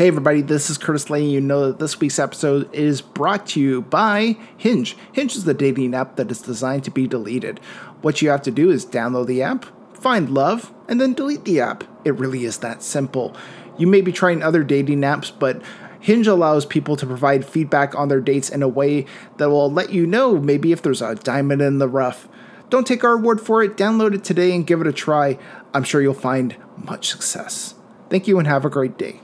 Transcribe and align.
Hey, 0.00 0.08
everybody, 0.08 0.40
this 0.40 0.70
is 0.70 0.78
Curtis 0.78 1.10
letting 1.10 1.28
you 1.28 1.42
know 1.42 1.66
that 1.66 1.78
this 1.78 2.00
week's 2.00 2.18
episode 2.18 2.74
is 2.74 3.02
brought 3.02 3.48
to 3.48 3.60
you 3.60 3.82
by 3.82 4.38
Hinge. 4.56 4.96
Hinge 5.12 5.36
is 5.36 5.44
the 5.44 5.52
dating 5.52 5.94
app 5.94 6.16
that 6.16 6.30
is 6.30 6.40
designed 6.40 6.84
to 6.84 6.90
be 6.90 7.06
deleted. 7.06 7.58
What 8.00 8.22
you 8.22 8.30
have 8.30 8.40
to 8.44 8.50
do 8.50 8.70
is 8.70 8.86
download 8.86 9.26
the 9.26 9.42
app, 9.42 9.66
find 9.92 10.30
love, 10.30 10.72
and 10.88 10.98
then 10.98 11.12
delete 11.12 11.44
the 11.44 11.60
app. 11.60 11.84
It 12.06 12.14
really 12.14 12.46
is 12.46 12.60
that 12.60 12.82
simple. 12.82 13.36
You 13.76 13.86
may 13.86 14.00
be 14.00 14.10
trying 14.10 14.42
other 14.42 14.64
dating 14.64 15.02
apps, 15.02 15.30
but 15.38 15.60
Hinge 16.00 16.26
allows 16.26 16.64
people 16.64 16.96
to 16.96 17.04
provide 17.04 17.44
feedback 17.44 17.94
on 17.94 18.08
their 18.08 18.22
dates 18.22 18.48
in 18.48 18.62
a 18.62 18.68
way 18.68 19.04
that 19.36 19.50
will 19.50 19.70
let 19.70 19.92
you 19.92 20.06
know 20.06 20.38
maybe 20.38 20.72
if 20.72 20.80
there's 20.80 21.02
a 21.02 21.14
diamond 21.16 21.60
in 21.60 21.78
the 21.78 21.88
rough. 21.88 22.26
Don't 22.70 22.86
take 22.86 23.04
our 23.04 23.18
word 23.18 23.38
for 23.38 23.62
it, 23.62 23.76
download 23.76 24.14
it 24.14 24.24
today 24.24 24.54
and 24.54 24.66
give 24.66 24.80
it 24.80 24.86
a 24.86 24.94
try. 24.94 25.36
I'm 25.74 25.84
sure 25.84 26.00
you'll 26.00 26.14
find 26.14 26.56
much 26.78 27.10
success. 27.10 27.74
Thank 28.08 28.26
you 28.26 28.38
and 28.38 28.48
have 28.48 28.64
a 28.64 28.70
great 28.70 28.96
day. 28.96 29.20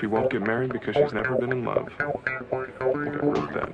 She 0.00 0.06
won't 0.06 0.30
get 0.30 0.42
married 0.42 0.72
because 0.72 0.96
she's 0.96 1.12
never 1.12 1.36
been 1.36 1.52
in 1.52 1.64
love. 1.64 1.88
I 2.00 2.12
think 2.12 2.28
I 2.80 3.24
wrote 3.24 3.52
that. 3.54 3.72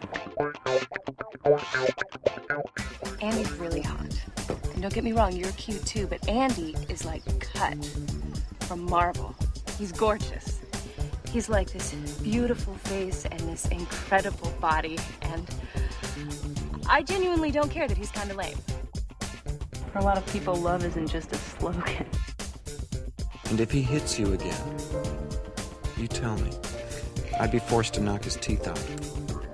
Andy's 3.20 3.52
really 3.52 3.80
hot. 3.80 4.14
And 4.72 4.82
don't 4.82 4.92
get 4.92 5.04
me 5.04 5.12
wrong, 5.12 5.32
you're 5.32 5.52
cute 5.52 5.84
too, 5.86 6.06
but 6.06 6.28
Andy 6.28 6.76
is 6.88 7.04
like 7.04 7.22
cut 7.40 7.76
from 8.60 8.84
marble. 8.84 9.34
He's 9.78 9.92
gorgeous. 9.92 10.60
He's 11.30 11.48
like 11.48 11.72
this 11.72 11.94
beautiful 12.22 12.74
face 12.74 13.24
and 13.24 13.40
this 13.40 13.66
incredible 13.68 14.52
body, 14.60 14.98
and 15.22 15.48
I 16.88 17.02
genuinely 17.02 17.50
don't 17.50 17.70
care 17.70 17.88
that 17.88 17.96
he's 17.96 18.10
kind 18.10 18.30
of 18.30 18.36
lame. 18.36 18.58
For 19.92 19.98
a 19.98 20.02
lot 20.02 20.18
of 20.18 20.26
people, 20.26 20.54
love 20.54 20.84
isn't 20.84 21.06
just 21.08 21.32
a 21.32 21.36
slogan. 21.36 22.06
And 23.48 23.60
if 23.60 23.70
he 23.70 23.82
hits 23.82 24.18
you 24.18 24.34
again, 24.34 24.78
you 26.02 26.08
tell 26.08 26.36
me. 26.36 26.50
I'd 27.38 27.52
be 27.52 27.60
forced 27.60 27.94
to 27.94 28.00
knock 28.00 28.24
his 28.24 28.36
teeth 28.36 28.66
out. 28.66 28.80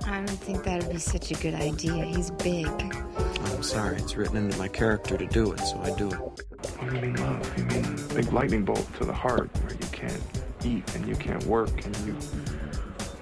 I 0.06 0.16
don't 0.16 0.28
think 0.30 0.64
that 0.64 0.82
would 0.82 0.92
be 0.92 0.98
such 0.98 1.30
a 1.30 1.34
good 1.34 1.54
idea. 1.54 2.04
He's 2.04 2.30
big. 2.30 2.66
Oh, 2.66 3.52
I'm 3.54 3.62
sorry. 3.62 3.98
It's 3.98 4.16
written 4.16 4.38
into 4.38 4.56
my 4.58 4.68
character 4.68 5.18
to 5.18 5.26
do 5.26 5.52
it, 5.52 5.60
so 5.60 5.78
I 5.82 5.94
do 5.96 6.08
it. 6.08 6.14
What 6.14 6.88
do 6.88 6.96
you 6.96 7.02
mean 7.02 7.16
love? 7.16 7.58
You 7.58 7.64
mean 7.66 8.08
big 8.14 8.32
lightning 8.32 8.64
bolt 8.64 8.88
to 8.98 9.04
the 9.04 9.12
heart 9.12 9.50
where 9.62 9.72
you 9.72 9.86
can't 9.92 10.22
eat 10.64 10.94
and 10.94 11.06
you 11.06 11.14
can't 11.14 11.44
work 11.44 11.84
and 11.84 11.94
you 11.98 12.16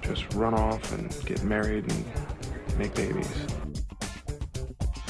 just 0.03 0.33
run 0.35 0.55
off 0.55 0.93
and 0.93 1.15
get 1.27 1.43
married 1.43 1.91
and 1.91 2.79
make 2.79 2.95
babies. 2.95 3.29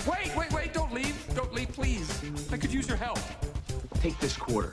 Wait, 0.08 0.34
wait, 0.34 0.52
wait, 0.52 0.72
don't 0.72 0.92
leave. 0.92 1.34
Don't 1.34 1.52
leave, 1.52 1.68
please. 1.68 2.08
I 2.50 2.56
could 2.56 2.72
use 2.72 2.88
your 2.88 2.96
help. 2.96 3.18
Take 4.00 4.18
this 4.20 4.36
quarter. 4.36 4.72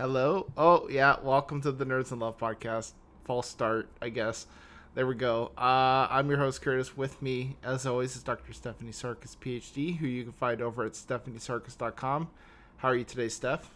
Hello. 0.00 0.50
Oh 0.56 0.88
yeah, 0.88 1.16
welcome 1.22 1.60
to 1.60 1.70
the 1.70 1.84
Nerds 1.84 2.10
in 2.10 2.20
Love 2.20 2.38
podcast. 2.38 2.92
False 3.26 3.46
start, 3.46 3.86
I 4.00 4.08
guess. 4.08 4.46
There 4.94 5.06
we 5.06 5.14
go. 5.14 5.52
Uh, 5.58 6.08
I'm 6.08 6.30
your 6.30 6.38
host 6.38 6.62
Curtis. 6.62 6.96
With 6.96 7.20
me, 7.20 7.58
as 7.62 7.84
always, 7.84 8.16
is 8.16 8.22
Dr. 8.22 8.54
Stephanie 8.54 8.92
Sarkis, 8.92 9.36
PhD, 9.36 9.98
who 9.98 10.06
you 10.06 10.22
can 10.22 10.32
find 10.32 10.62
over 10.62 10.86
at 10.86 10.92
stephaniesarkis.com. 10.92 12.30
How 12.78 12.88
are 12.88 12.94
you 12.96 13.04
today, 13.04 13.28
Steph? 13.28 13.70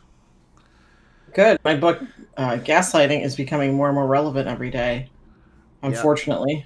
Good. 1.35 1.61
My 1.63 1.77
book, 1.77 2.03
uh, 2.39 2.53
Gaslighting, 2.53 3.23
is 3.23 3.37
becoming 3.37 3.75
more 3.75 3.89
and 3.89 3.95
more 3.95 4.07
relevant 4.07 4.49
every 4.49 4.71
day. 4.71 5.11
Unfortunately. 5.83 6.65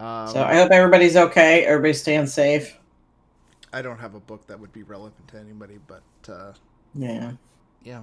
Um, 0.00 0.26
so 0.26 0.42
I 0.42 0.56
hope 0.56 0.72
everybody's 0.72 1.16
okay. 1.16 1.64
Everybody's 1.66 2.00
staying 2.00 2.26
safe. 2.26 2.76
I 3.72 3.80
don't 3.80 4.00
have 4.00 4.16
a 4.16 4.20
book 4.20 4.48
that 4.48 4.58
would 4.58 4.72
be 4.72 4.82
relevant 4.82 5.28
to 5.28 5.38
anybody, 5.38 5.78
but 5.86 6.02
uh, 6.28 6.54
yeah. 6.96 7.34
Yeah. 7.84 8.02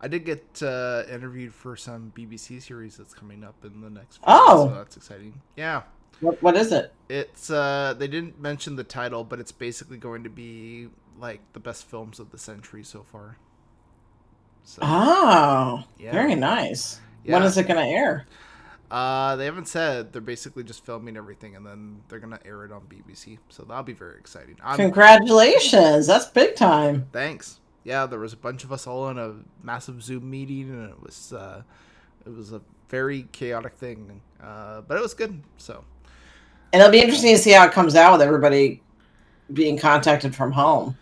I 0.00 0.08
did 0.08 0.24
get 0.24 0.62
uh, 0.62 1.02
interviewed 1.10 1.52
for 1.52 1.76
some 1.76 2.12
BBC 2.16 2.62
series 2.62 2.96
that's 2.96 3.14
coming 3.14 3.42
up 3.42 3.56
in 3.64 3.80
the 3.80 3.90
next. 3.90 4.20
Oh, 4.24 4.68
so 4.68 4.74
that's 4.74 4.96
exciting. 4.96 5.40
Yeah. 5.56 5.82
What 6.20 6.40
What 6.42 6.56
is 6.56 6.72
it? 6.72 6.92
It's 7.08 7.50
uh, 7.50 7.94
they 7.98 8.06
didn't 8.06 8.40
mention 8.40 8.76
the 8.76 8.84
title, 8.84 9.24
but 9.24 9.40
it's 9.40 9.52
basically 9.52 9.96
going 9.96 10.24
to 10.24 10.30
be 10.30 10.88
like 11.18 11.40
the 11.52 11.60
best 11.60 11.84
films 11.84 12.20
of 12.20 12.30
the 12.30 12.38
century 12.38 12.84
so 12.84 13.02
far. 13.02 13.38
So, 14.62 14.80
oh, 14.82 15.84
yeah. 15.98 16.12
very 16.12 16.34
nice. 16.34 17.00
Yeah. 17.24 17.34
When 17.34 17.42
is 17.42 17.56
it 17.56 17.66
going 17.66 17.82
to 17.82 17.90
air? 17.90 18.26
Uh, 18.90 19.34
they 19.36 19.46
haven't 19.46 19.66
said. 19.66 20.12
They're 20.12 20.22
basically 20.22 20.62
just 20.62 20.84
filming 20.84 21.16
everything, 21.16 21.56
and 21.56 21.66
then 21.66 22.00
they're 22.08 22.20
gonna 22.20 22.40
air 22.44 22.64
it 22.64 22.72
on 22.72 22.82
BBC. 22.82 23.38
So 23.50 23.64
that'll 23.64 23.82
be 23.82 23.92
very 23.92 24.16
exciting. 24.18 24.56
I'm, 24.62 24.76
Congratulations! 24.76 26.06
That's 26.06 26.26
big 26.26 26.56
time. 26.56 27.06
Thanks 27.12 27.60
yeah, 27.84 28.06
there 28.06 28.18
was 28.18 28.32
a 28.32 28.36
bunch 28.36 28.64
of 28.64 28.72
us 28.72 28.86
all 28.86 29.08
in 29.08 29.18
a 29.18 29.34
massive 29.62 30.02
Zoom 30.02 30.30
meeting, 30.30 30.70
and 30.70 30.90
it 30.90 31.02
was 31.02 31.32
uh, 31.32 31.62
it 32.26 32.34
was 32.34 32.52
a 32.52 32.60
very 32.88 33.26
chaotic 33.32 33.74
thing, 33.74 34.20
uh, 34.42 34.82
but 34.82 34.96
it 34.96 35.00
was 35.00 35.14
good. 35.14 35.42
So, 35.56 35.84
and 36.72 36.80
it'll 36.80 36.92
be 36.92 37.00
interesting 37.00 37.34
to 37.34 37.40
see 37.40 37.50
how 37.50 37.66
it 37.66 37.72
comes 37.72 37.94
out 37.94 38.12
with 38.12 38.22
everybody 38.22 38.82
being 39.52 39.78
contacted 39.78 40.34
from 40.34 40.52
home, 40.52 40.96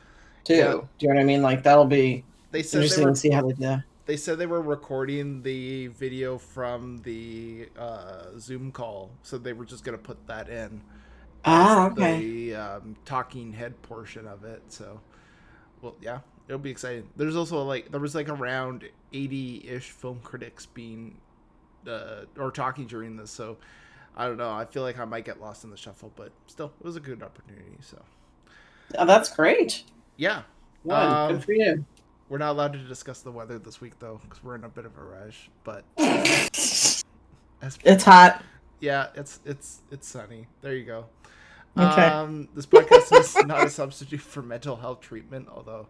too. 0.44 0.54
Yeah. 0.54 0.72
Do 0.72 0.88
you 1.00 1.08
know 1.08 1.14
what 1.14 1.20
I 1.20 1.24
mean? 1.24 1.42
Like 1.42 1.62
that'll 1.62 1.84
be 1.84 2.24
they 2.52 2.62
said 2.62 2.78
interesting 2.78 3.04
were, 3.04 3.10
to 3.10 3.16
see 3.16 3.30
how 3.30 3.42
they 3.42 3.54
do. 3.54 3.82
They 4.06 4.16
said 4.16 4.38
they 4.38 4.46
were 4.46 4.62
recording 4.62 5.42
the 5.42 5.88
video 5.88 6.38
from 6.38 6.98
the 6.98 7.68
uh, 7.76 8.38
Zoom 8.38 8.70
call, 8.70 9.10
so 9.22 9.38
they 9.38 9.52
were 9.52 9.64
just 9.64 9.84
gonna 9.84 9.98
put 9.98 10.24
that 10.28 10.48
in. 10.48 10.80
Ah, 11.44 11.86
okay. 11.90 12.18
The 12.18 12.54
um, 12.56 12.96
talking 13.04 13.52
head 13.52 13.80
portion 13.82 14.26
of 14.26 14.44
it. 14.44 14.62
So, 14.68 15.00
well, 15.80 15.94
yeah, 16.00 16.20
it'll 16.48 16.58
be 16.58 16.70
exciting. 16.70 17.08
There's 17.16 17.36
also 17.36 17.62
like 17.62 17.90
there 17.90 18.00
was 18.00 18.14
like 18.14 18.28
around 18.28 18.84
80-ish 19.12 19.90
film 19.90 20.20
critics 20.22 20.66
being 20.66 21.18
uh, 21.86 22.24
or 22.38 22.50
talking 22.50 22.86
during 22.86 23.16
this, 23.16 23.30
so 23.30 23.56
I 24.16 24.26
don't 24.26 24.36
know. 24.36 24.50
I 24.50 24.64
feel 24.64 24.82
like 24.82 24.98
I 24.98 25.04
might 25.04 25.24
get 25.24 25.40
lost 25.40 25.64
in 25.64 25.70
the 25.70 25.76
shuffle, 25.76 26.12
but 26.16 26.32
still, 26.46 26.72
it 26.80 26.84
was 26.84 26.96
a 26.96 27.00
good 27.00 27.22
opportunity. 27.22 27.76
So, 27.80 28.02
oh, 28.98 29.06
that's 29.06 29.34
great. 29.34 29.84
Yeah, 30.16 30.42
One, 30.82 31.06
um, 31.06 31.32
good 31.32 31.44
for 31.44 31.52
you. 31.52 31.84
We're 32.28 32.38
not 32.38 32.50
allowed 32.52 32.72
to 32.72 32.78
discuss 32.80 33.20
the 33.20 33.30
weather 33.30 33.58
this 33.58 33.80
week 33.80 33.98
though, 33.98 34.20
because 34.22 34.42
we're 34.42 34.56
in 34.56 34.64
a 34.64 34.68
bit 34.68 34.84
of 34.84 34.96
a 34.96 35.02
rush. 35.02 35.48
But 35.64 35.84
it's 35.98 37.04
hot. 38.04 38.42
Yeah, 38.80 39.08
it's 39.14 39.40
it's 39.44 39.82
it's 39.90 40.08
sunny. 40.08 40.46
There 40.60 40.74
you 40.74 40.84
go. 40.84 41.06
Okay. 41.78 42.06
Um, 42.06 42.48
this 42.54 42.64
podcast 42.64 43.20
is 43.20 43.36
not 43.44 43.64
a 43.64 43.70
substitute 43.70 44.22
for 44.22 44.42
mental 44.42 44.76
health 44.76 45.00
treatment, 45.00 45.48
although 45.54 45.86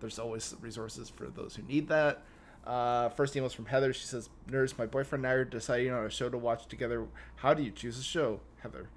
there's 0.00 0.18
always 0.18 0.54
resources 0.60 1.08
for 1.08 1.26
those 1.26 1.56
who 1.56 1.62
need 1.62 1.88
that. 1.88 2.22
Uh, 2.66 3.08
first 3.10 3.34
email 3.36 3.46
is 3.46 3.52
from 3.52 3.66
Heather. 3.66 3.92
She 3.92 4.04
says, 4.04 4.28
"Nerds, 4.48 4.76
my 4.78 4.86
boyfriend 4.86 5.24
and 5.24 5.32
I 5.32 5.34
are 5.36 5.44
deciding 5.44 5.92
on 5.92 6.04
a 6.04 6.10
show 6.10 6.28
to 6.28 6.36
watch 6.38 6.66
together. 6.66 7.06
How 7.36 7.54
do 7.54 7.62
you 7.62 7.70
choose 7.70 7.98
a 7.98 8.02
show, 8.02 8.40
Heather?" 8.62 8.88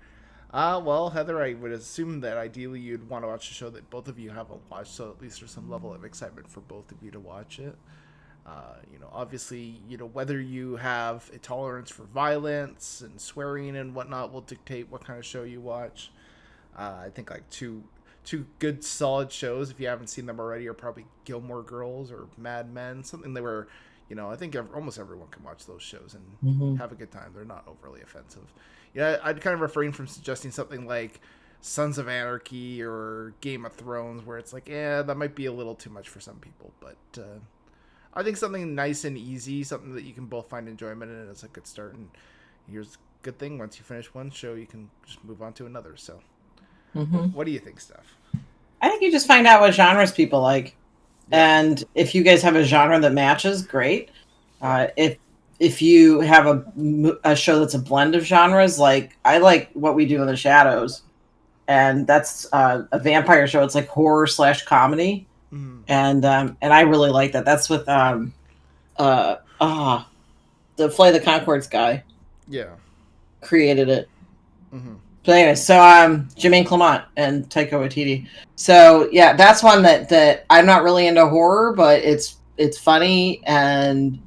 Uh, 0.53 0.80
well, 0.84 1.09
Heather, 1.09 1.42
I 1.42 1.53
would 1.53 1.72
assume 1.72 2.19
that 2.22 2.38
ideally 2.38 2.80
you'd 2.80 3.09
want 3.09 3.24
to 3.24 3.28
watch 3.28 3.50
a 3.50 3.53
show 3.53 3.72
that 3.72 3.90
both 3.90 4.08
of 4.08 4.19
you 4.19 4.30
haven't 4.30 4.62
watched, 4.69 4.94
so 4.94 5.09
at 5.09 5.19
least 5.19 5.40
there's 5.40 5.52
some 5.52 5.69
level 5.69 5.92
of 5.92 6.06
excitement 6.06 6.47
for 6.47 6.59
both 6.59 6.92
of 6.92 7.02
you 7.02 7.09
to 7.12 7.19
watch 7.19 7.58
it. 7.58 7.75
Uh, 8.45 8.75
you 8.92 9.00
know, 9.00 9.10
obviously, 9.12 9.81
you 9.88 9.98
know 9.98 10.06
whether 10.06 10.39
you 10.39 10.75
have 10.75 11.30
a 11.33 11.38
tolerance 11.38 11.89
for 11.89 12.04
violence 12.04 13.01
and 13.01 13.19
swearing 13.19 13.78
and 13.78 13.95
whatnot 13.95 14.33
will 14.33 14.42
dictate 14.42 14.92
what 14.92 15.04
kind 15.04 15.18
of 15.18 15.25
show 15.25 15.44
you 15.44 15.62
watch. 15.62 16.12
Uh, 16.78 17.04
I 17.06 17.10
think 17.10 17.31
like 17.31 17.50
two 17.50 17.83
two 18.25 18.46
good 18.60 18.84
solid 18.84 19.31
shows 19.31 19.70
if 19.70 19.80
you 19.80 19.88
haven't 19.88 20.08
seen 20.08 20.25
them 20.25 20.40
already 20.40 20.68
are 20.68 20.74
probably 20.74 21.06
Gilmore 21.25 21.64
Girls 21.64 22.12
or 22.12 22.28
Mad 22.38 22.74
Men, 22.74 23.04
something 23.04 23.34
they 23.34 23.42
were, 23.42 23.68
you 24.10 24.16
know, 24.16 24.30
I 24.30 24.36
think 24.36 24.56
almost 24.74 25.00
everyone 25.00 25.28
can 25.30 25.44
watch 25.44 25.66
those 25.66 25.81
shows 25.81 26.16
and 26.16 26.56
mm-hmm. 26.56 26.75
have 26.75 26.92
a 26.92 26.96
good 26.96 27.12
time. 27.12 27.31
They're 27.34 27.46
not 27.46 27.66
overly 27.68 28.02
offensive. 28.02 28.54
Yeah, 28.94 29.18
I'd 29.24 29.42
kind 29.42 29.54
of 29.54 29.62
refrain 29.62 29.92
from 29.92 30.08
suggesting 30.08 30.52
something 30.52 30.86
like 30.88 31.20
Sons 31.62 31.98
of 31.98 32.08
Anarchy 32.08 32.81
or 32.81 33.34
Game 33.42 33.66
of 33.66 33.74
Thrones 33.74 34.26
where 34.26 34.38
it's 34.38 34.54
like, 34.54 34.68
yeah, 34.68 35.02
that 35.02 35.18
might 35.18 35.36
be 35.36 35.46
a 35.46 35.52
little 35.52 35.76
too 35.76 35.90
much 35.90 36.10
for 36.10 36.19
some 36.19 36.36
people, 36.36 36.72
but 36.80 36.98
uh, 37.18 37.40
I 38.14 38.24
think 38.24 38.38
something 38.38 38.76
nice 38.76 39.06
and 39.06 39.18
easy, 39.18 39.64
something 39.64 39.94
that 39.96 40.04
you 40.04 40.14
can 40.14 40.26
both 40.26 40.50
find 40.50 40.68
enjoyment 40.68 41.12
in 41.12 41.18
is 41.30 41.44
a 41.44 41.48
good 41.48 41.66
start. 41.66 41.96
And 41.96 42.10
here's 42.69 42.96
a 42.96 42.98
good 43.24 43.40
thing: 43.40 43.58
once 43.58 43.78
you 43.78 43.84
finish 43.84 44.14
one 44.14 44.30
show, 44.30 44.54
you 44.54 44.68
can 44.68 44.90
just 45.06 45.24
move 45.24 45.42
on 45.42 45.54
to 45.54 45.66
another. 45.66 45.96
So 45.98 46.19
Mm-hmm. 46.95 47.34
What 47.34 47.45
do 47.45 47.51
you 47.51 47.60
think, 47.60 47.80
Steph? 47.80 48.16
I 48.81 48.90
think 48.90 49.01
you 49.01 49.12
just 49.12 49.28
find 49.28 49.48
out 49.48 49.62
what 49.62 49.74
genres 49.74 50.12
people 50.12 50.42
like. 50.42 50.75
And 51.31 51.84
if 51.95 52.13
you 52.13 52.22
guys 52.24 52.42
have 52.42 52.56
a 52.56 52.63
genre 52.63 53.00
that 53.00 53.13
matches, 53.13 53.66
great. 53.66 54.10
Uh, 54.62 54.88
if 54.98 55.18
if 55.60 55.81
you 55.81 56.19
have 56.19 56.45
a, 56.45 57.18
a 57.24 57.36
show 57.36 57.60
that's 57.60 57.74
a 57.74 57.80
blend 57.80 58.16
of 58.16 58.24
genres, 58.24 58.78
like 58.78 59.18
I 59.24 59.38
like 59.38 59.72
what 59.74 59.95
we 59.95 60.06
do 60.06 60.22
in 60.22 60.28
the 60.28 60.36
shadows, 60.36 61.04
and 61.68 62.06
that's 62.06 62.45
uh, 62.51 62.84
a 62.92 63.00
vampire 63.00 63.48
show. 63.48 63.63
It's 63.63 63.75
like 63.75 63.88
horror 63.88 64.28
slash 64.28 64.66
comedy, 64.66 65.25
mm. 65.51 65.81
and 65.88 66.25
um, 66.25 66.57
and 66.62 66.74
I 66.74 66.81
really 66.81 67.10
like 67.10 67.31
that. 67.31 67.45
That's 67.45 67.69
with 67.69 67.88
um, 67.88 68.34
uh, 68.98 69.38
ah, 69.62 70.10
the 70.75 70.90
Flight 70.90 71.16
of 71.16 71.24
the 71.24 71.31
Conchords 71.31 71.69
guy. 71.69 72.04
Yeah, 72.48 72.75
created 73.42 73.90
it. 73.90 74.10
Mm-hmm. 74.74 74.95
But 75.25 75.36
anyway, 75.36 75.56
so 75.56 75.80
um, 75.80 76.28
Jermaine 76.36 76.66
Clement 76.66 77.04
and 77.16 77.50
Taika 77.50 77.72
Waititi. 77.72 78.28
So 78.56 79.10
yeah, 79.12 79.34
that's 79.34 79.64
one 79.64 79.81
that 79.84 80.10
that 80.10 80.46
I'm 80.50 80.66
not 80.66 80.84
really 80.84 81.08
into 81.08 81.25
horror, 81.28 81.74
but 81.74 82.02
it's 82.02 82.38
it's 82.58 82.78
funny 82.78 83.42
and 83.46 84.20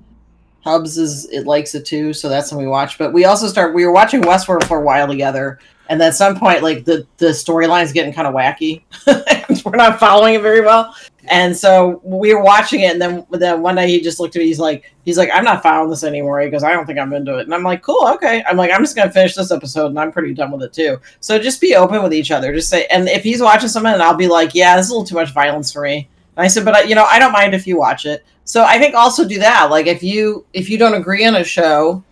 Hubs 0.66 0.98
is 0.98 1.30
it 1.30 1.46
likes 1.46 1.76
it 1.76 1.86
too, 1.86 2.12
so 2.12 2.28
that's 2.28 2.50
when 2.50 2.60
we 2.60 2.68
watch. 2.68 2.98
But 2.98 3.12
we 3.12 3.24
also 3.24 3.46
start 3.46 3.72
we 3.72 3.86
were 3.86 3.92
watching 3.92 4.22
Westworld 4.22 4.64
for 4.64 4.80
a 4.80 4.82
while 4.82 5.06
together, 5.06 5.60
and 5.88 6.02
at 6.02 6.16
some 6.16 6.36
point, 6.36 6.64
like 6.64 6.84
the 6.84 7.06
the 7.18 7.26
storyline's 7.26 7.92
getting 7.92 8.12
kind 8.12 8.26
of 8.26 8.34
wacky. 8.34 8.82
we're 9.64 9.76
not 9.76 10.00
following 10.00 10.34
it 10.34 10.42
very 10.42 10.62
well, 10.62 10.92
and 11.28 11.56
so 11.56 12.00
we 12.04 12.34
were 12.34 12.42
watching 12.42 12.80
it, 12.80 12.92
and 12.92 13.00
then 13.02 13.26
then 13.30 13.62
one 13.62 13.76
day 13.76 13.88
he 13.88 14.00
just 14.00 14.20
looked 14.20 14.36
at 14.36 14.40
me. 14.40 14.46
He's 14.46 14.58
like, 14.58 14.94
he's 15.04 15.18
like, 15.18 15.30
I'm 15.32 15.44
not 15.44 15.62
following 15.62 15.90
this 15.90 16.04
anymore. 16.04 16.40
He 16.40 16.50
goes, 16.50 16.62
I 16.62 16.72
don't 16.72 16.86
think 16.86 16.98
I'm 16.98 17.12
into 17.12 17.38
it, 17.38 17.42
and 17.46 17.54
I'm 17.54 17.62
like, 17.62 17.82
cool, 17.82 18.06
okay. 18.14 18.44
I'm 18.48 18.56
like, 18.56 18.70
I'm 18.70 18.82
just 18.82 18.96
gonna 18.96 19.12
finish 19.12 19.34
this 19.34 19.50
episode, 19.50 19.86
and 19.86 19.98
I'm 19.98 20.12
pretty 20.12 20.34
done 20.34 20.50
with 20.50 20.62
it 20.62 20.72
too. 20.72 20.98
So 21.20 21.38
just 21.38 21.60
be 21.60 21.76
open 21.76 22.02
with 22.02 22.14
each 22.14 22.30
other. 22.30 22.52
Just 22.52 22.68
say, 22.68 22.86
and 22.86 23.08
if 23.08 23.22
he's 23.22 23.42
watching 23.42 23.68
something, 23.68 23.92
and 23.92 24.02
I'll 24.02 24.14
be 24.14 24.28
like, 24.28 24.54
yeah, 24.54 24.76
this 24.76 24.86
is 24.86 24.90
a 24.90 24.94
little 24.94 25.06
too 25.06 25.14
much 25.14 25.32
violence 25.32 25.72
for 25.72 25.82
me. 25.82 26.08
And 26.36 26.44
I 26.44 26.48
said, 26.48 26.64
but 26.64 26.74
I, 26.74 26.82
you 26.82 26.94
know, 26.94 27.04
I 27.04 27.18
don't 27.18 27.32
mind 27.32 27.54
if 27.54 27.66
you 27.66 27.78
watch 27.78 28.06
it. 28.06 28.24
So 28.44 28.62
I 28.62 28.78
think 28.78 28.94
also 28.94 29.26
do 29.26 29.38
that. 29.40 29.70
Like 29.70 29.86
if 29.86 30.02
you 30.02 30.46
if 30.52 30.70
you 30.70 30.78
don't 30.78 30.94
agree 30.94 31.24
on 31.26 31.34
a 31.34 31.44
show, 31.44 32.02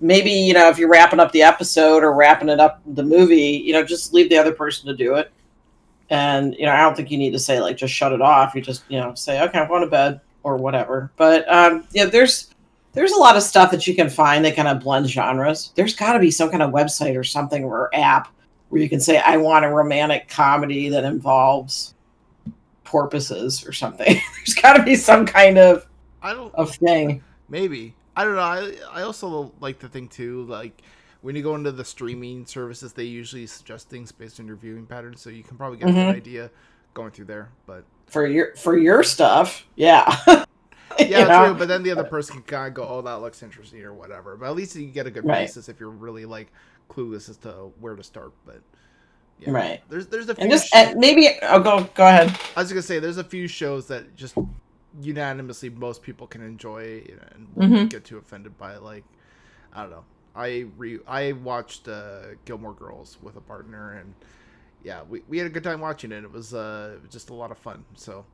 maybe 0.00 0.30
you 0.30 0.54
know 0.54 0.68
if 0.70 0.78
you're 0.78 0.88
wrapping 0.88 1.20
up 1.20 1.32
the 1.32 1.42
episode 1.42 2.02
or 2.02 2.14
wrapping 2.14 2.48
it 2.48 2.60
up 2.60 2.80
the 2.86 3.02
movie, 3.02 3.62
you 3.64 3.74
know, 3.74 3.84
just 3.84 4.14
leave 4.14 4.30
the 4.30 4.38
other 4.38 4.52
person 4.52 4.86
to 4.86 4.96
do 4.96 5.16
it. 5.16 5.30
And 6.10 6.54
you 6.54 6.66
know, 6.66 6.72
I 6.72 6.80
don't 6.82 6.96
think 6.96 7.10
you 7.10 7.18
need 7.18 7.32
to 7.32 7.38
say 7.38 7.60
like 7.60 7.76
just 7.76 7.92
shut 7.92 8.12
it 8.12 8.20
off. 8.20 8.54
You 8.54 8.60
just 8.60 8.84
you 8.88 8.98
know 8.98 9.14
say 9.14 9.42
okay, 9.42 9.58
I'm 9.58 9.68
going 9.68 9.82
to 9.82 9.88
bed 9.88 10.20
or 10.42 10.56
whatever. 10.56 11.10
But 11.16 11.50
um, 11.52 11.86
yeah, 11.92 12.06
there's 12.06 12.54
there's 12.92 13.12
a 13.12 13.18
lot 13.18 13.36
of 13.36 13.42
stuff 13.42 13.70
that 13.72 13.86
you 13.86 13.94
can 13.94 14.08
find 14.08 14.44
that 14.44 14.56
kind 14.56 14.68
of 14.68 14.80
blends 14.80 15.10
genres. 15.10 15.72
There's 15.74 15.94
got 15.94 16.14
to 16.14 16.18
be 16.18 16.30
some 16.30 16.50
kind 16.50 16.62
of 16.62 16.70
website 16.70 17.18
or 17.18 17.24
something 17.24 17.64
or 17.64 17.94
app 17.94 18.28
where 18.68 18.80
you 18.80 18.88
can 18.88 19.00
say 19.00 19.18
I 19.18 19.36
want 19.36 19.64
a 19.64 19.68
romantic 19.68 20.28
comedy 20.28 20.88
that 20.88 21.04
involves 21.04 21.94
porpoises 22.84 23.66
or 23.66 23.72
something. 23.72 24.06
There's 24.36 24.54
got 24.54 24.74
to 24.74 24.82
be 24.82 24.96
some 24.96 25.26
kind 25.26 25.58
of 25.58 25.86
I 26.22 26.32
don't 26.32 26.54
of 26.54 26.74
thing. 26.74 27.22
Maybe 27.48 27.94
I 28.16 28.24
don't 28.24 28.36
know. 28.36 28.40
I 28.40 28.72
I 28.90 29.02
also 29.02 29.52
like 29.60 29.78
to 29.80 29.88
think 29.88 30.10
too 30.10 30.44
like 30.44 30.82
when 31.22 31.36
you 31.36 31.42
go 31.42 31.54
into 31.54 31.72
the 31.72 31.84
streaming 31.84 32.46
services, 32.46 32.92
they 32.92 33.04
usually 33.04 33.46
suggest 33.46 33.88
things 33.88 34.12
based 34.12 34.40
on 34.40 34.46
your 34.46 34.56
viewing 34.56 34.86
patterns, 34.86 35.20
so 35.20 35.30
you 35.30 35.42
can 35.42 35.56
probably 35.56 35.78
get 35.78 35.88
mm-hmm. 35.88 35.96
a 35.96 36.00
good 36.00 36.08
mm-hmm. 36.08 36.16
idea 36.16 36.50
going 36.94 37.10
through 37.10 37.26
there. 37.26 37.50
But 37.66 37.84
for 38.06 38.26
your 38.26 38.54
for 38.56 38.76
your 38.76 39.02
stuff, 39.02 39.66
yeah. 39.76 40.16
yeah, 40.26 40.44
you 40.98 41.28
know? 41.28 41.46
true. 41.46 41.54
But 41.54 41.68
then 41.68 41.82
the 41.82 41.90
other 41.90 42.04
person 42.04 42.36
can 42.36 42.44
kind 42.44 42.68
of 42.68 42.74
go, 42.74 42.86
"Oh, 42.88 43.02
that 43.02 43.20
looks 43.20 43.42
interesting" 43.42 43.82
or 43.82 43.92
whatever. 43.92 44.36
But 44.36 44.46
at 44.46 44.56
least 44.56 44.76
you 44.76 44.86
get 44.86 45.06
a 45.06 45.10
good 45.10 45.24
right. 45.24 45.46
basis 45.46 45.68
if 45.68 45.80
you're 45.80 45.90
really 45.90 46.24
like 46.24 46.52
clueless 46.88 47.28
as 47.28 47.36
to 47.38 47.72
where 47.80 47.96
to 47.96 48.02
start. 48.02 48.32
But 48.44 48.60
yeah. 49.38 49.50
Right. 49.50 49.82
There's 49.88 50.06
there's 50.06 50.28
a 50.28 50.34
few 50.34 50.42
and 50.42 50.50
just 50.50 50.68
shows, 50.72 50.94
maybe 50.96 51.40
I'll 51.42 51.60
oh, 51.60 51.62
go 51.62 51.90
go 51.94 52.06
ahead. 52.06 52.38
I 52.56 52.60
was 52.60 52.70
gonna 52.70 52.82
say 52.82 52.98
there's 52.98 53.18
a 53.18 53.24
few 53.24 53.46
shows 53.48 53.86
that 53.88 54.16
just 54.16 54.36
unanimously 55.00 55.68
most 55.68 56.02
people 56.02 56.26
can 56.26 56.42
enjoy 56.42 57.04
and 57.32 57.48
won't 57.54 57.72
mm-hmm. 57.72 57.86
get 57.86 58.04
too 58.04 58.18
offended 58.18 58.56
by. 58.56 58.76
Like 58.76 59.04
I 59.72 59.82
don't 59.82 59.90
know. 59.90 60.04
I 60.36 60.66
re 60.76 60.98
I 61.06 61.32
watched 61.32 61.88
uh, 61.88 62.34
Gilmore 62.44 62.74
Girls 62.74 63.18
with 63.22 63.36
a 63.36 63.40
partner 63.40 63.92
and 63.98 64.14
yeah, 64.84 65.02
we, 65.08 65.22
we 65.28 65.38
had 65.38 65.46
a 65.46 65.50
good 65.50 65.64
time 65.64 65.80
watching 65.80 66.12
it. 66.12 66.22
It 66.22 66.30
was 66.30 66.54
uh 66.54 66.98
just 67.10 67.30
a 67.30 67.34
lot 67.34 67.50
of 67.50 67.58
fun. 67.58 67.84
So 67.94 68.24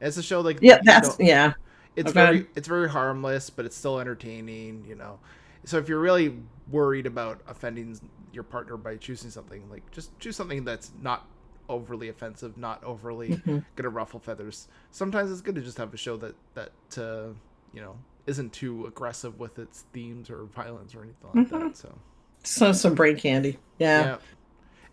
it's 0.00 0.16
a 0.16 0.22
show 0.22 0.40
like 0.40 0.58
yeah, 0.60 0.80
that's 0.82 1.16
yeah. 1.20 1.52
It's 1.96 2.10
okay. 2.10 2.20
very 2.20 2.46
it's 2.56 2.68
very 2.68 2.88
harmless, 2.88 3.50
but 3.50 3.64
it's 3.64 3.76
still 3.76 4.00
entertaining. 4.00 4.84
You 4.88 4.94
know, 4.94 5.18
so 5.64 5.78
if 5.78 5.88
you're 5.88 6.00
really 6.00 6.36
worried 6.70 7.06
about 7.06 7.40
offending 7.46 7.98
your 8.32 8.44
partner 8.44 8.76
by 8.76 8.96
choosing 8.96 9.30
something 9.30 9.68
like 9.70 9.88
just 9.90 10.16
choose 10.20 10.36
something 10.36 10.64
that's 10.64 10.92
not 11.02 11.26
overly 11.68 12.08
offensive 12.08 12.56
not 12.56 12.82
overly 12.84 13.30
mm-hmm. 13.30 13.58
gonna 13.76 13.88
ruffle 13.88 14.20
feathers 14.20 14.68
sometimes 14.90 15.30
it's 15.30 15.40
good 15.40 15.54
to 15.54 15.60
just 15.60 15.78
have 15.78 15.92
a 15.92 15.96
show 15.96 16.16
that 16.16 16.34
that 16.54 16.72
uh, 16.96 17.28
you 17.72 17.80
know 17.80 17.96
isn't 18.30 18.52
too 18.52 18.86
aggressive 18.86 19.38
with 19.38 19.58
its 19.58 19.84
themes 19.92 20.30
or 20.30 20.44
violence 20.44 20.94
or 20.94 21.02
anything 21.02 21.30
like 21.34 21.46
mm-hmm. 21.46 21.68
that 21.68 21.76
so 21.76 21.92
so 22.42 22.72
some 22.72 22.94
brain 22.94 23.16
candy 23.16 23.58
yeah, 23.78 24.04
yeah. 24.04 24.16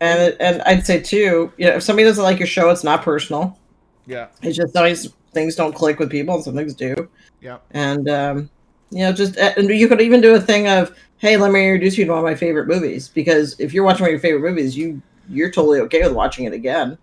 and 0.00 0.36
and 0.40 0.62
i'd 0.62 0.84
say 0.84 1.00
too 1.00 1.50
you 1.56 1.66
know 1.66 1.76
if 1.76 1.82
somebody 1.82 2.04
doesn't 2.04 2.24
like 2.24 2.38
your 2.38 2.46
show 2.46 2.68
it's 2.70 2.84
not 2.84 3.02
personal 3.02 3.58
yeah 4.06 4.26
it's 4.42 4.56
just 4.56 4.76
always 4.76 5.12
things 5.32 5.56
don't 5.56 5.74
click 5.74 5.98
with 5.98 6.10
people 6.10 6.34
and 6.34 6.44
some 6.44 6.54
things 6.54 6.74
do 6.74 6.94
yeah 7.40 7.58
and 7.70 8.08
um 8.08 8.50
you 8.90 9.00
know 9.00 9.12
just 9.12 9.36
and 9.36 9.68
you 9.70 9.88
could 9.88 10.00
even 10.00 10.20
do 10.20 10.34
a 10.34 10.40
thing 10.40 10.68
of 10.68 10.94
hey, 11.18 11.36
let 11.36 11.50
me 11.52 11.64
introduce 11.64 11.98
you 11.98 12.04
to 12.04 12.12
one 12.12 12.20
of 12.20 12.24
my 12.24 12.34
favorite 12.34 12.68
movies. 12.68 13.08
Because 13.08 13.58
if 13.60 13.74
you're 13.74 13.84
watching 13.84 14.02
one 14.02 14.08
of 14.08 14.12
your 14.12 14.20
favorite 14.20 14.48
movies, 14.48 14.76
you 14.76 15.02
you're 15.28 15.50
totally 15.50 15.80
okay 15.80 16.02
with 16.02 16.12
watching 16.12 16.46
it 16.46 16.54
again. 16.54 16.96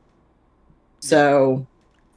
So 1.00 1.68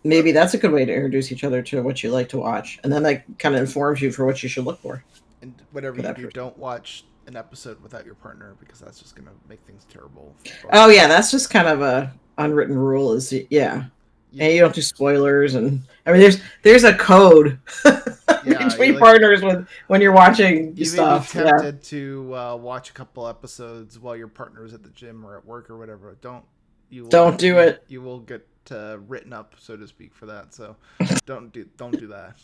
maybe 0.04 0.32
that's 0.32 0.54
a 0.54 0.58
good 0.58 0.72
way 0.72 0.84
to 0.84 0.94
introduce 0.94 1.32
each 1.32 1.44
other 1.44 1.62
to 1.62 1.82
what 1.82 2.02
you 2.02 2.10
like 2.10 2.28
to 2.30 2.38
watch, 2.38 2.78
and 2.82 2.92
then 2.92 3.02
that 3.04 3.24
kind 3.38 3.54
of 3.54 3.60
informs 3.60 4.00
you 4.00 4.12
for 4.12 4.24
what 4.24 4.42
you 4.42 4.48
should 4.48 4.64
look 4.64 4.80
for. 4.80 5.04
And 5.42 5.54
whatever 5.72 5.96
you 5.96 6.02
do, 6.02 6.08
person. 6.08 6.30
don't 6.32 6.58
watch 6.58 7.04
an 7.26 7.36
episode 7.36 7.80
without 7.82 8.04
your 8.04 8.14
partner 8.14 8.56
because 8.58 8.80
that's 8.80 8.98
just 8.98 9.14
gonna 9.14 9.30
make 9.48 9.60
things 9.60 9.86
terrible. 9.90 10.34
Oh 10.72 10.88
yeah, 10.88 11.06
that's 11.06 11.30
just 11.30 11.50
kind 11.50 11.68
of 11.68 11.82
a 11.82 12.12
unwritten 12.38 12.76
rule. 12.76 13.12
Is 13.12 13.32
yeah, 13.32 13.84
yeah. 14.32 14.44
and 14.44 14.54
you 14.54 14.60
don't 14.60 14.74
do 14.74 14.82
spoilers, 14.82 15.54
and 15.54 15.82
I 16.06 16.12
mean, 16.12 16.20
there's 16.20 16.40
there's 16.62 16.84
a 16.84 16.94
code 16.94 17.58
yeah, 17.84 18.68
between 18.68 18.92
like, 18.92 18.98
partners 18.98 19.42
with 19.42 19.68
when 19.88 20.00
you're 20.00 20.12
watching 20.12 20.76
you 20.76 20.84
stuff. 20.84 21.34
May 21.34 21.42
be 21.42 21.48
tempted 21.48 21.74
yeah. 21.74 21.90
to 21.90 22.34
uh, 22.34 22.56
watch 22.56 22.90
a 22.90 22.92
couple 22.94 23.28
episodes 23.28 23.98
while 23.98 24.16
your 24.16 24.28
partner 24.28 24.64
is 24.64 24.74
at 24.74 24.82
the 24.82 24.90
gym 24.90 25.24
or 25.24 25.36
at 25.36 25.44
work 25.44 25.70
or 25.70 25.76
whatever. 25.76 26.16
Don't 26.20 26.44
you? 26.90 27.02
Will, 27.05 27.11
don't 27.11 27.38
do 27.38 27.58
it. 27.58 27.85
You 27.88 28.02
will 28.02 28.20
get 28.20 28.46
uh, 28.70 28.99
written 29.06 29.32
up, 29.32 29.55
so 29.58 29.76
to 29.76 29.87
speak, 29.87 30.14
for 30.14 30.26
that. 30.26 30.55
So 30.55 30.76
don't 31.26 31.52
do 31.52 31.67
don't 31.76 31.99
do 31.99 32.08
that. 32.08 32.40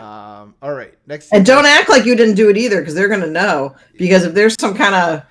Um. 0.00 0.54
All 0.62 0.72
right. 0.72 0.94
Next. 1.06 1.32
And 1.32 1.44
don't 1.44 1.66
act 1.66 1.88
like 1.88 2.04
you 2.04 2.14
didn't 2.14 2.34
do 2.34 2.50
it 2.50 2.56
either, 2.56 2.80
because 2.80 2.94
they're 2.94 3.08
gonna 3.08 3.26
know. 3.26 3.74
Because 3.96 4.24
if 4.24 4.34
there's 4.34 4.56
some 4.60 4.74
kind 4.74 4.94
of 4.94 5.22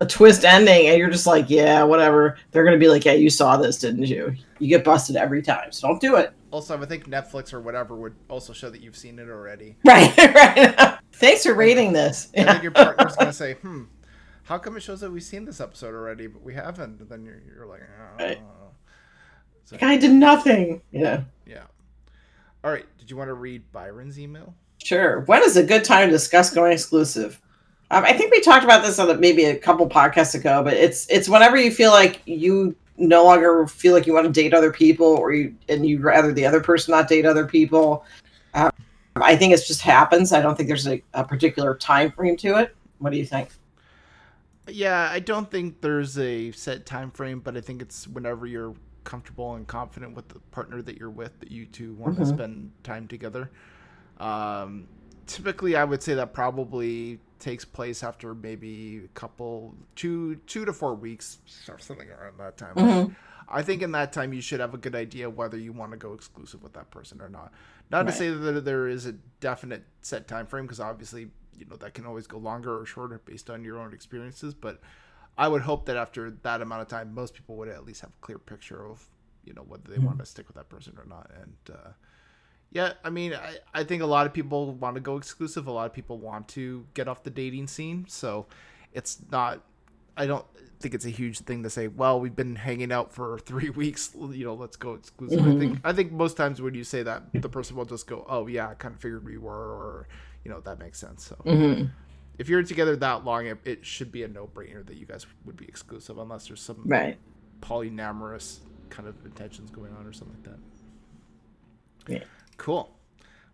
a 0.00 0.06
twist 0.06 0.44
ending 0.44 0.88
and 0.88 0.98
you're 0.98 1.10
just 1.10 1.26
like, 1.26 1.48
yeah, 1.48 1.82
whatever, 1.82 2.36
they're 2.50 2.64
gonna 2.64 2.76
be 2.78 2.88
like, 2.88 3.04
yeah, 3.04 3.12
you 3.12 3.30
saw 3.30 3.56
this, 3.56 3.78
didn't 3.78 4.04
you? 4.04 4.34
You 4.58 4.68
get 4.68 4.84
busted 4.84 5.16
every 5.16 5.42
time, 5.42 5.72
so 5.72 5.88
don't 5.88 6.00
do 6.00 6.16
it. 6.16 6.32
Also, 6.50 6.80
I 6.80 6.86
think 6.86 7.08
Netflix 7.08 7.52
or 7.52 7.60
whatever 7.60 7.96
would 7.96 8.14
also 8.28 8.52
show 8.52 8.70
that 8.70 8.80
you've 8.80 8.96
seen 8.96 9.18
it 9.18 9.28
already. 9.28 9.76
Right, 9.84 10.16
right. 10.16 10.98
Thanks 11.12 11.44
for 11.44 11.54
rating 11.54 11.92
this. 11.92 12.28
I 12.36 12.44
think 12.44 12.62
your 12.62 12.72
partner's 12.72 13.16
gonna 13.16 13.32
say, 13.32 13.54
hmm, 13.54 13.84
how 14.46 14.58
come 14.58 14.76
it 14.76 14.80
shows 14.80 15.00
that 15.00 15.10
we've 15.10 15.22
seen 15.22 15.44
this 15.44 15.60
episode 15.60 15.92
already, 15.92 16.28
but 16.28 16.40
we 16.40 16.54
haven't? 16.54 17.00
And 17.00 17.08
then 17.08 17.24
you're, 17.24 17.42
you're 17.44 17.66
like, 17.66 17.82
oh. 17.82 18.24
Right. 18.24 18.40
So, 19.64 19.76
I 19.82 19.96
did 19.96 20.12
nothing. 20.12 20.80
Yeah. 20.92 21.24
Yeah. 21.44 21.64
All 22.62 22.70
right. 22.70 22.86
Did 22.98 23.10
you 23.10 23.16
want 23.16 23.28
to 23.28 23.34
read 23.34 23.70
Byron's 23.72 24.18
email? 24.20 24.54
Sure. 24.82 25.20
When 25.22 25.42
is 25.42 25.56
a 25.56 25.64
good 25.64 25.82
time 25.82 26.06
to 26.06 26.12
discuss 26.12 26.54
going 26.54 26.72
exclusive? 26.72 27.40
Um, 27.90 28.04
I 28.04 28.12
think 28.12 28.30
we 28.30 28.40
talked 28.40 28.62
about 28.62 28.84
this 28.84 29.00
on 29.00 29.18
maybe 29.18 29.44
a 29.46 29.56
couple 29.56 29.88
podcasts 29.88 30.36
ago, 30.36 30.62
but 30.62 30.74
it's 30.74 31.08
it's 31.08 31.28
whenever 31.28 31.56
you 31.56 31.72
feel 31.72 31.90
like 31.90 32.22
you 32.24 32.76
no 32.96 33.24
longer 33.24 33.66
feel 33.66 33.94
like 33.94 34.06
you 34.06 34.14
want 34.14 34.26
to 34.26 34.32
date 34.32 34.54
other 34.54 34.72
people, 34.72 35.06
or 35.06 35.32
you 35.32 35.54
and 35.68 35.86
you'd 35.86 36.02
rather 36.02 36.32
the 36.32 36.46
other 36.46 36.60
person 36.60 36.92
not 36.92 37.08
date 37.08 37.26
other 37.26 37.46
people. 37.46 38.04
Um, 38.54 38.70
I 39.16 39.36
think 39.36 39.52
it 39.52 39.64
just 39.66 39.82
happens. 39.82 40.32
I 40.32 40.40
don't 40.40 40.56
think 40.56 40.68
there's 40.68 40.86
a, 40.86 41.02
a 41.14 41.24
particular 41.24 41.76
time 41.76 42.12
frame 42.12 42.36
to 42.38 42.58
it. 42.58 42.76
What 42.98 43.10
do 43.10 43.18
you 43.18 43.26
think? 43.26 43.50
Yeah, 44.68 45.08
I 45.10 45.20
don't 45.20 45.50
think 45.50 45.80
there's 45.80 46.18
a 46.18 46.50
set 46.52 46.86
time 46.86 47.10
frame, 47.10 47.40
but 47.40 47.56
I 47.56 47.60
think 47.60 47.82
it's 47.82 48.08
whenever 48.08 48.46
you're 48.46 48.74
comfortable 49.04 49.54
and 49.54 49.66
confident 49.66 50.14
with 50.14 50.28
the 50.28 50.40
partner 50.50 50.82
that 50.82 50.98
you're 50.98 51.10
with 51.10 51.38
that 51.40 51.50
you 51.50 51.66
two 51.66 51.94
want 51.94 52.14
mm-hmm. 52.14 52.24
to 52.24 52.28
spend 52.28 52.72
time 52.82 53.06
together. 53.06 53.50
Um, 54.18 54.88
typically, 55.26 55.76
I 55.76 55.84
would 55.84 56.02
say 56.02 56.14
that 56.14 56.32
probably 56.32 57.20
takes 57.38 57.64
place 57.64 58.02
after 58.02 58.34
maybe 58.34 59.02
a 59.04 59.08
couple 59.08 59.74
two 59.94 60.36
two 60.46 60.64
to 60.64 60.72
four 60.72 60.94
weeks 60.94 61.38
or 61.68 61.78
something 61.78 62.08
around 62.08 62.38
that 62.38 62.56
time 62.56 62.74
mm-hmm. 62.74 63.12
i 63.48 63.62
think 63.62 63.82
in 63.82 63.92
that 63.92 64.12
time 64.12 64.32
you 64.32 64.40
should 64.40 64.60
have 64.60 64.72
a 64.72 64.78
good 64.78 64.94
idea 64.94 65.28
whether 65.28 65.58
you 65.58 65.72
want 65.72 65.90
to 65.90 65.98
go 65.98 66.14
exclusive 66.14 66.62
with 66.62 66.72
that 66.72 66.90
person 66.90 67.20
or 67.20 67.28
not 67.28 67.52
not 67.90 68.04
right. 68.04 68.06
to 68.06 68.12
say 68.12 68.30
that 68.30 68.64
there 68.64 68.88
is 68.88 69.06
a 69.06 69.12
definite 69.40 69.84
set 70.00 70.26
time 70.26 70.46
frame 70.46 70.64
because 70.64 70.80
obviously 70.80 71.28
you 71.58 71.66
know 71.66 71.76
that 71.76 71.94
can 71.94 72.06
always 72.06 72.26
go 72.26 72.38
longer 72.38 72.80
or 72.80 72.86
shorter 72.86 73.20
based 73.24 73.50
on 73.50 73.64
your 73.64 73.78
own 73.78 73.92
experiences 73.92 74.54
but 74.54 74.80
i 75.38 75.46
would 75.48 75.62
hope 75.62 75.86
that 75.86 75.96
after 75.96 76.30
that 76.42 76.60
amount 76.60 76.82
of 76.82 76.88
time 76.88 77.14
most 77.14 77.34
people 77.34 77.56
would 77.56 77.68
at 77.68 77.84
least 77.84 78.00
have 78.00 78.10
a 78.10 78.20
clear 78.20 78.38
picture 78.38 78.86
of 78.86 79.08
you 79.46 79.54
know 79.54 79.62
whether 79.62 79.84
they 79.88 79.98
want 79.98 80.18
to 80.18 80.26
stick 80.26 80.46
with 80.48 80.56
that 80.56 80.68
person 80.68 80.94
or 80.98 81.06
not. 81.06 81.30
And 81.40 81.76
uh, 81.76 81.90
yeah, 82.72 82.94
I 83.04 83.10
mean, 83.10 83.32
I, 83.32 83.56
I 83.72 83.84
think 83.84 84.02
a 84.02 84.06
lot 84.06 84.26
of 84.26 84.34
people 84.34 84.72
want 84.74 84.96
to 84.96 85.00
go 85.00 85.16
exclusive. 85.16 85.66
A 85.66 85.70
lot 85.70 85.86
of 85.86 85.92
people 85.94 86.18
want 86.18 86.48
to 86.48 86.84
get 86.92 87.08
off 87.08 87.22
the 87.22 87.30
dating 87.30 87.68
scene. 87.68 88.04
So 88.08 88.46
it's 88.92 89.18
not, 89.30 89.62
I 90.16 90.26
don't 90.26 90.44
think 90.80 90.94
it's 90.94 91.06
a 91.06 91.10
huge 91.10 91.38
thing 91.40 91.62
to 91.62 91.70
say, 91.70 91.86
well, 91.86 92.20
we've 92.20 92.36
been 92.36 92.56
hanging 92.56 92.92
out 92.92 93.12
for 93.12 93.38
three 93.46 93.70
weeks, 93.70 94.10
you 94.14 94.44
know, 94.44 94.54
let's 94.54 94.76
go 94.76 94.94
exclusive. 94.94 95.46
I 95.46 95.58
think, 95.58 95.80
I 95.84 95.92
think 95.92 96.12
most 96.12 96.36
times 96.36 96.60
when 96.60 96.74
you 96.74 96.84
say 96.84 97.02
that, 97.04 97.22
the 97.32 97.48
person 97.48 97.76
will 97.76 97.84
just 97.84 98.06
go, 98.06 98.26
oh, 98.28 98.46
yeah, 98.48 98.68
I 98.68 98.74
kind 98.74 98.94
of 98.94 99.00
figured 99.00 99.24
we 99.24 99.38
were, 99.38 99.52
or, 99.52 100.08
you 100.46 100.52
know, 100.52 100.60
that 100.60 100.78
makes 100.78 100.96
sense. 101.00 101.24
So 101.26 101.34
Mhm. 101.44 101.90
if 102.38 102.48
you're 102.48 102.62
together 102.62 102.94
that 102.94 103.24
long, 103.24 103.46
it, 103.46 103.58
it 103.64 103.84
should 103.84 104.12
be 104.12 104.22
a 104.22 104.28
no 104.28 104.46
brainer 104.46 104.86
that 104.86 104.96
you 104.96 105.04
guys 105.04 105.26
would 105.44 105.56
be 105.56 105.64
exclusive 105.66 106.18
unless 106.18 106.46
there's 106.46 106.60
some 106.62 106.82
Right. 106.84 107.18
polyamorous 107.60 108.60
kind 108.88 109.08
of 109.08 109.16
intentions 109.26 109.70
going 109.72 109.92
on 109.92 110.06
or 110.06 110.12
something 110.12 110.36
like 110.44 110.44
that. 112.06 112.12
Yeah. 112.12 112.24
Cool. 112.58 112.96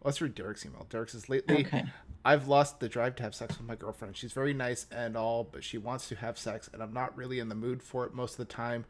Let's 0.04 0.20
read 0.20 0.34
Derek's 0.34 0.66
email. 0.66 0.86
Derek 0.90 1.08
says, 1.08 1.30
Lately, 1.30 1.64
Okay. 1.66 1.84
I've 2.26 2.46
lost 2.46 2.78
the 2.80 2.90
drive 2.90 3.16
to 3.16 3.22
have 3.22 3.34
sex 3.34 3.56
with 3.56 3.66
my 3.66 3.74
girlfriend. 3.74 4.16
She's 4.18 4.34
very 4.34 4.52
nice 4.52 4.86
and 4.92 5.16
all, 5.16 5.44
but 5.44 5.64
she 5.64 5.78
wants 5.78 6.08
to 6.10 6.16
have 6.16 6.36
sex, 6.38 6.68
and 6.74 6.82
I'm 6.82 6.92
not 6.92 7.16
really 7.16 7.38
in 7.38 7.48
the 7.48 7.54
mood 7.54 7.82
for 7.82 8.04
it 8.04 8.12
most 8.12 8.32
of 8.32 8.46
the 8.46 8.52
time. 8.52 8.84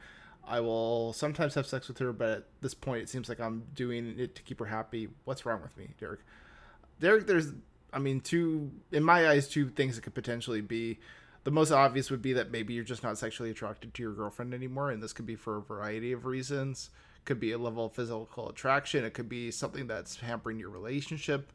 I 0.45 0.59
will 0.59 1.13
sometimes 1.13 1.55
have 1.55 1.67
sex 1.69 1.87
with 1.87 1.99
her, 1.99 2.13
but 2.13 2.29
at 2.39 2.45
this 2.63 2.75
point, 2.75 3.03
it 3.05 3.09
seems 3.09 3.29
like 3.29 3.39
I'm 3.39 3.63
doing 3.75 4.19
it 4.19 4.35
to 4.35 4.43
keep 4.43 4.59
her 4.59 4.67
happy. 4.67 5.09
What's 5.25 5.47
wrong 5.47 5.63
with 5.63 5.77
me, 5.77 5.95
Derek? 6.01 6.21
Derek, 6.99 7.27
there's, 7.27 7.53
I 7.93 7.99
mean, 7.99 8.21
two, 8.21 8.71
in 8.91 9.05
my 9.05 9.29
eyes, 9.29 9.49
two 9.49 9.69
things 9.69 9.97
that 9.97 10.03
could 10.03 10.15
potentially 10.15 10.61
be. 10.61 10.99
The 11.45 11.51
most 11.51 11.73
obvious 11.73 12.09
would 12.11 12.23
be 12.23 12.35
that 12.35 12.53
maybe 12.53 12.73
you're 12.73 12.85
just 12.85 13.03
not 13.03 13.19
sexually 13.19 13.51
attracted 13.51 13.95
to 13.95 14.03
your 14.03 14.13
girlfriend 14.13 14.55
anymore, 14.55 14.91
and 14.91 15.03
this 15.03 15.13
could 15.13 15.27
be 15.27 15.35
for 15.35 15.57
a 15.57 15.61
variety 15.61 16.13
of 16.13 16.25
reasons. 16.25 16.91
Could 17.25 17.41
be 17.41 17.51
a 17.53 17.59
level 17.59 17.87
of 17.87 17.93
physical 17.93 18.49
attraction. 18.49 19.05
It 19.05 19.13
could 19.13 19.29
be 19.29 19.51
something 19.51 19.87
that's 19.89 20.17
hampering 20.17 20.59
your 20.59 20.71
relationship. 20.71 21.53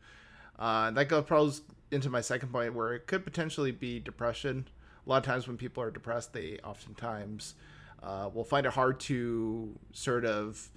Uh, 0.59 0.91
that 0.91 1.07
goes 1.07 1.61
into 1.91 2.09
my 2.09 2.21
second 2.21 2.51
point, 2.51 2.73
where 2.73 2.93
it 2.93 3.07
could 3.07 3.23
potentially 3.23 3.71
be 3.71 3.99
depression. 3.99 4.67
A 5.05 5.09
lot 5.09 5.17
of 5.19 5.23
times 5.23 5.47
when 5.47 5.55
people 5.55 5.81
are 5.81 5.91
depressed, 5.91 6.33
they 6.33 6.59
oftentimes 6.63 7.55
uh, 8.03 8.29
will 8.33 8.43
find 8.43 8.65
it 8.65 8.73
hard 8.73 8.99
to 9.01 9.73
sort 9.93 10.25
of 10.25 10.69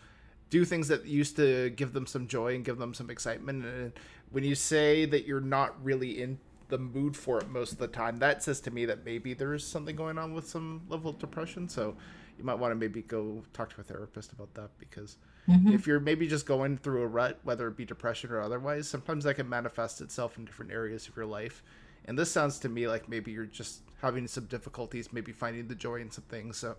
do 0.50 0.64
things 0.64 0.88
that 0.88 1.06
used 1.06 1.36
to 1.36 1.70
give 1.70 1.92
them 1.92 2.06
some 2.06 2.26
joy 2.26 2.54
and 2.54 2.64
give 2.64 2.78
them 2.78 2.92
some 2.92 3.08
excitement. 3.08 3.64
And 3.64 3.92
when 4.30 4.44
you 4.44 4.54
say 4.54 5.04
that 5.06 5.24
you're 5.26 5.40
not 5.40 5.82
really 5.82 6.20
in 6.20 6.38
the 6.68 6.78
mood 6.78 7.16
for 7.16 7.38
it 7.40 7.48
most 7.48 7.72
of 7.72 7.78
the 7.78 7.88
time, 7.88 8.18
that 8.18 8.42
says 8.42 8.60
to 8.62 8.70
me 8.70 8.84
that 8.84 9.04
maybe 9.04 9.32
there's 9.34 9.66
something 9.66 9.96
going 9.96 10.18
on 10.18 10.34
with 10.34 10.48
some 10.48 10.82
level 10.88 11.10
of 11.10 11.18
depression. 11.18 11.68
So 11.68 11.96
you 12.36 12.44
might 12.44 12.54
want 12.54 12.72
to 12.72 12.74
maybe 12.76 13.02
go 13.02 13.42
talk 13.52 13.74
to 13.74 13.80
a 13.80 13.84
therapist 13.84 14.32
about 14.32 14.52
that 14.54 14.70
because 14.78 15.16
Mhm. 15.48 15.72
if 15.74 15.86
you're 15.86 16.00
maybe 16.00 16.28
just 16.28 16.46
going 16.46 16.76
through 16.78 17.02
a 17.02 17.06
rut, 17.06 17.38
whether 17.42 17.66
it 17.68 17.76
be 17.76 17.84
depression 17.84 18.30
or 18.30 18.40
otherwise, 18.40 18.88
sometimes 18.88 19.24
that 19.24 19.34
can 19.34 19.48
manifest 19.48 20.00
itself 20.00 20.36
in 20.38 20.44
different 20.44 20.70
areas 20.70 21.08
of 21.08 21.16
your 21.16 21.26
life. 21.26 21.62
And 22.04 22.18
this 22.18 22.30
sounds 22.30 22.58
to 22.60 22.68
me 22.68 22.86
like 22.88 23.08
maybe 23.08 23.30
you're 23.32 23.46
just 23.46 23.82
having 24.00 24.26
some 24.26 24.46
difficulties, 24.46 25.12
maybe 25.12 25.32
finding 25.32 25.68
the 25.68 25.74
joy 25.74 25.96
in 26.00 26.10
some 26.10 26.24
things. 26.24 26.56
So, 26.56 26.76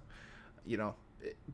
you 0.65 0.77
know, 0.77 0.95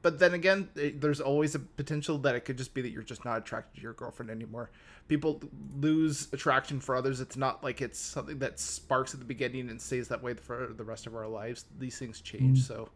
but 0.02 0.20
then 0.20 0.34
again, 0.34 0.70
there's 0.74 1.20
always 1.22 1.56
a 1.56 1.60
potential 1.60 2.18
that 2.20 2.36
it 2.36 2.42
could 2.42 2.58
just 2.58 2.74
be 2.74 2.82
that 2.82 2.90
you're 2.92 3.04
just 3.04 3.26
not 3.26 3.38
attracted 3.40 3.76
to 3.78 3.82
your 3.82 3.94
girlfriend 3.94 4.30
anymore. 4.32 4.70
People 5.08 5.42
lose 5.80 6.28
attraction 6.34 6.80
for 6.80 6.96
others. 6.96 7.20
It's 7.22 7.38
not 7.38 7.64
like 7.64 7.82
it's 7.82 8.00
something 8.00 8.40
that 8.40 8.60
sparks 8.60 9.14
at 9.14 9.20
the 9.20 9.26
beginning 9.26 9.70
and 9.70 9.82
stays 9.82 10.08
that 10.10 10.22
way 10.22 10.34
for 10.34 10.74
the 10.76 10.84
rest 10.84 11.08
of 11.08 11.16
our 11.16 11.28
lives. 11.28 11.66
These 11.80 11.98
things 11.98 12.22
change. 12.22 12.60
Mm. 12.60 12.68
So, 12.68 12.90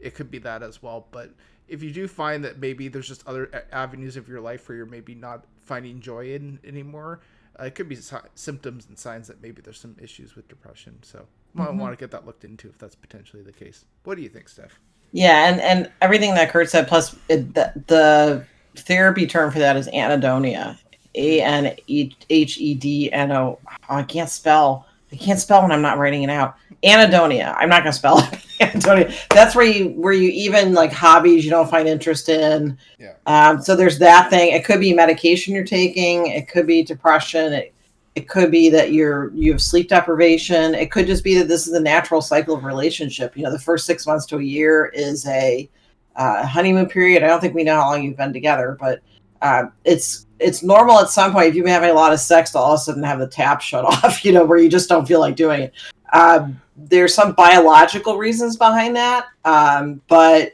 it 0.00 0.14
could 0.14 0.30
be 0.30 0.38
that 0.38 0.62
as 0.62 0.80
well. 0.82 1.08
But 1.10 1.34
if 1.66 1.82
you 1.82 1.90
do 1.90 2.06
find 2.06 2.44
that 2.44 2.58
maybe 2.58 2.86
there's 2.88 3.08
just 3.08 3.26
other 3.26 3.64
avenues 3.72 4.16
of 4.16 4.28
your 4.28 4.40
life 4.40 4.68
where 4.68 4.76
you're 4.76 4.86
maybe 4.86 5.14
not 5.14 5.44
finding 5.60 6.00
joy 6.00 6.32
in 6.34 6.60
anymore, 6.64 7.20
uh, 7.58 7.64
it 7.64 7.74
could 7.74 7.88
be 7.88 7.96
si- 7.96 8.16
symptoms 8.36 8.86
and 8.86 8.96
signs 8.96 9.26
that 9.26 9.42
maybe 9.42 9.60
there's 9.60 9.80
some 9.80 9.96
issues 10.00 10.36
with 10.36 10.46
depression. 10.48 10.98
So 11.02 11.26
might 11.54 11.70
Mhm. 11.70 11.78
want 11.78 11.98
to 11.98 12.00
get 12.00 12.12
that 12.12 12.24
looked 12.24 12.44
into 12.44 12.68
if 12.68 12.78
that's 12.78 12.94
potentially 12.94 13.42
the 13.42 13.52
case. 13.52 13.84
What 14.04 14.14
do 14.14 14.22
you 14.22 14.28
think, 14.28 14.48
Steph? 14.48 14.78
Yeah, 15.12 15.48
and 15.48 15.60
and 15.60 15.90
everything 16.00 16.34
that 16.34 16.50
Kurt 16.50 16.68
said, 16.68 16.86
plus 16.86 17.16
it, 17.28 17.54
the, 17.54 17.72
the 17.86 18.44
therapy 18.76 19.26
term 19.26 19.50
for 19.50 19.58
that 19.58 19.76
is 19.76 19.88
anhedonia, 19.88 20.78
A 21.14 21.40
N 21.40 21.74
H 21.88 22.58
E 22.58 22.74
D 22.74 23.12
N 23.12 23.32
O. 23.32 23.58
I 23.88 24.02
can't 24.02 24.30
spell. 24.30 24.86
I 25.10 25.16
can't 25.16 25.38
spell 25.38 25.62
when 25.62 25.72
I'm 25.72 25.80
not 25.80 25.98
writing 25.98 26.22
it 26.22 26.30
out. 26.30 26.56
Anhedonia. 26.82 27.54
I'm 27.58 27.68
not 27.68 27.82
gonna 27.82 27.92
spell 27.92 28.18
it. 28.18 28.24
Anhedonia. 28.60 29.28
That's 29.30 29.54
where 29.54 29.64
you 29.64 29.88
where 29.90 30.12
you 30.12 30.28
even 30.28 30.74
like 30.74 30.92
hobbies 30.92 31.44
you 31.44 31.50
don't 31.50 31.70
find 31.70 31.88
interest 31.88 32.28
in. 32.28 32.76
Yeah. 32.98 33.14
Um, 33.26 33.62
so 33.62 33.74
there's 33.74 33.98
that 33.98 34.28
thing. 34.30 34.52
It 34.52 34.64
could 34.64 34.80
be 34.80 34.92
medication 34.92 35.54
you're 35.54 35.64
taking. 35.64 36.26
It 36.26 36.48
could 36.48 36.66
be 36.66 36.82
depression. 36.82 37.52
It 37.54 37.74
it 38.14 38.28
could 38.28 38.50
be 38.50 38.68
that 38.70 38.92
you're 38.92 39.32
you 39.34 39.52
have 39.52 39.62
sleep 39.62 39.88
deprivation. 39.88 40.74
It 40.74 40.90
could 40.90 41.06
just 41.06 41.22
be 41.22 41.34
that 41.38 41.48
this 41.48 41.66
is 41.66 41.72
the 41.72 41.80
natural 41.80 42.20
cycle 42.20 42.56
of 42.56 42.64
relationship. 42.64 43.36
You 43.36 43.44
know, 43.44 43.52
the 43.52 43.58
first 43.58 43.86
six 43.86 44.06
months 44.06 44.26
to 44.26 44.38
a 44.38 44.42
year 44.42 44.86
is 44.86 45.26
a 45.26 45.68
uh, 46.16 46.44
honeymoon 46.46 46.86
period. 46.86 47.22
I 47.22 47.28
don't 47.28 47.40
think 47.40 47.54
we 47.54 47.64
know 47.64 47.76
how 47.76 47.90
long 47.90 48.02
you've 48.02 48.16
been 48.16 48.32
together, 48.32 48.76
but 48.78 49.00
uh, 49.40 49.66
it's 49.84 50.26
it's 50.40 50.62
normal 50.62 50.98
at 50.98 51.10
some 51.10 51.32
point 51.32 51.46
if 51.46 51.54
you've 51.54 51.64
been 51.64 51.72
having 51.72 51.90
a 51.90 51.94
lot 51.94 52.12
of 52.12 52.20
sex 52.20 52.52
to 52.52 52.58
all 52.58 52.74
of 52.74 52.80
a 52.80 52.82
sudden 52.82 53.02
have 53.02 53.20
the 53.20 53.26
tap 53.26 53.60
shut 53.60 53.84
off. 54.04 54.24
You 54.24 54.32
know, 54.32 54.44
where 54.44 54.58
you 54.58 54.68
just 54.68 54.88
don't 54.88 55.06
feel 55.06 55.20
like 55.20 55.36
doing 55.36 55.62
it. 55.62 55.74
Um, 56.12 56.60
there's 56.76 57.14
some 57.14 57.32
biological 57.32 58.16
reasons 58.16 58.56
behind 58.56 58.96
that, 58.96 59.26
um, 59.44 60.00
but 60.08 60.52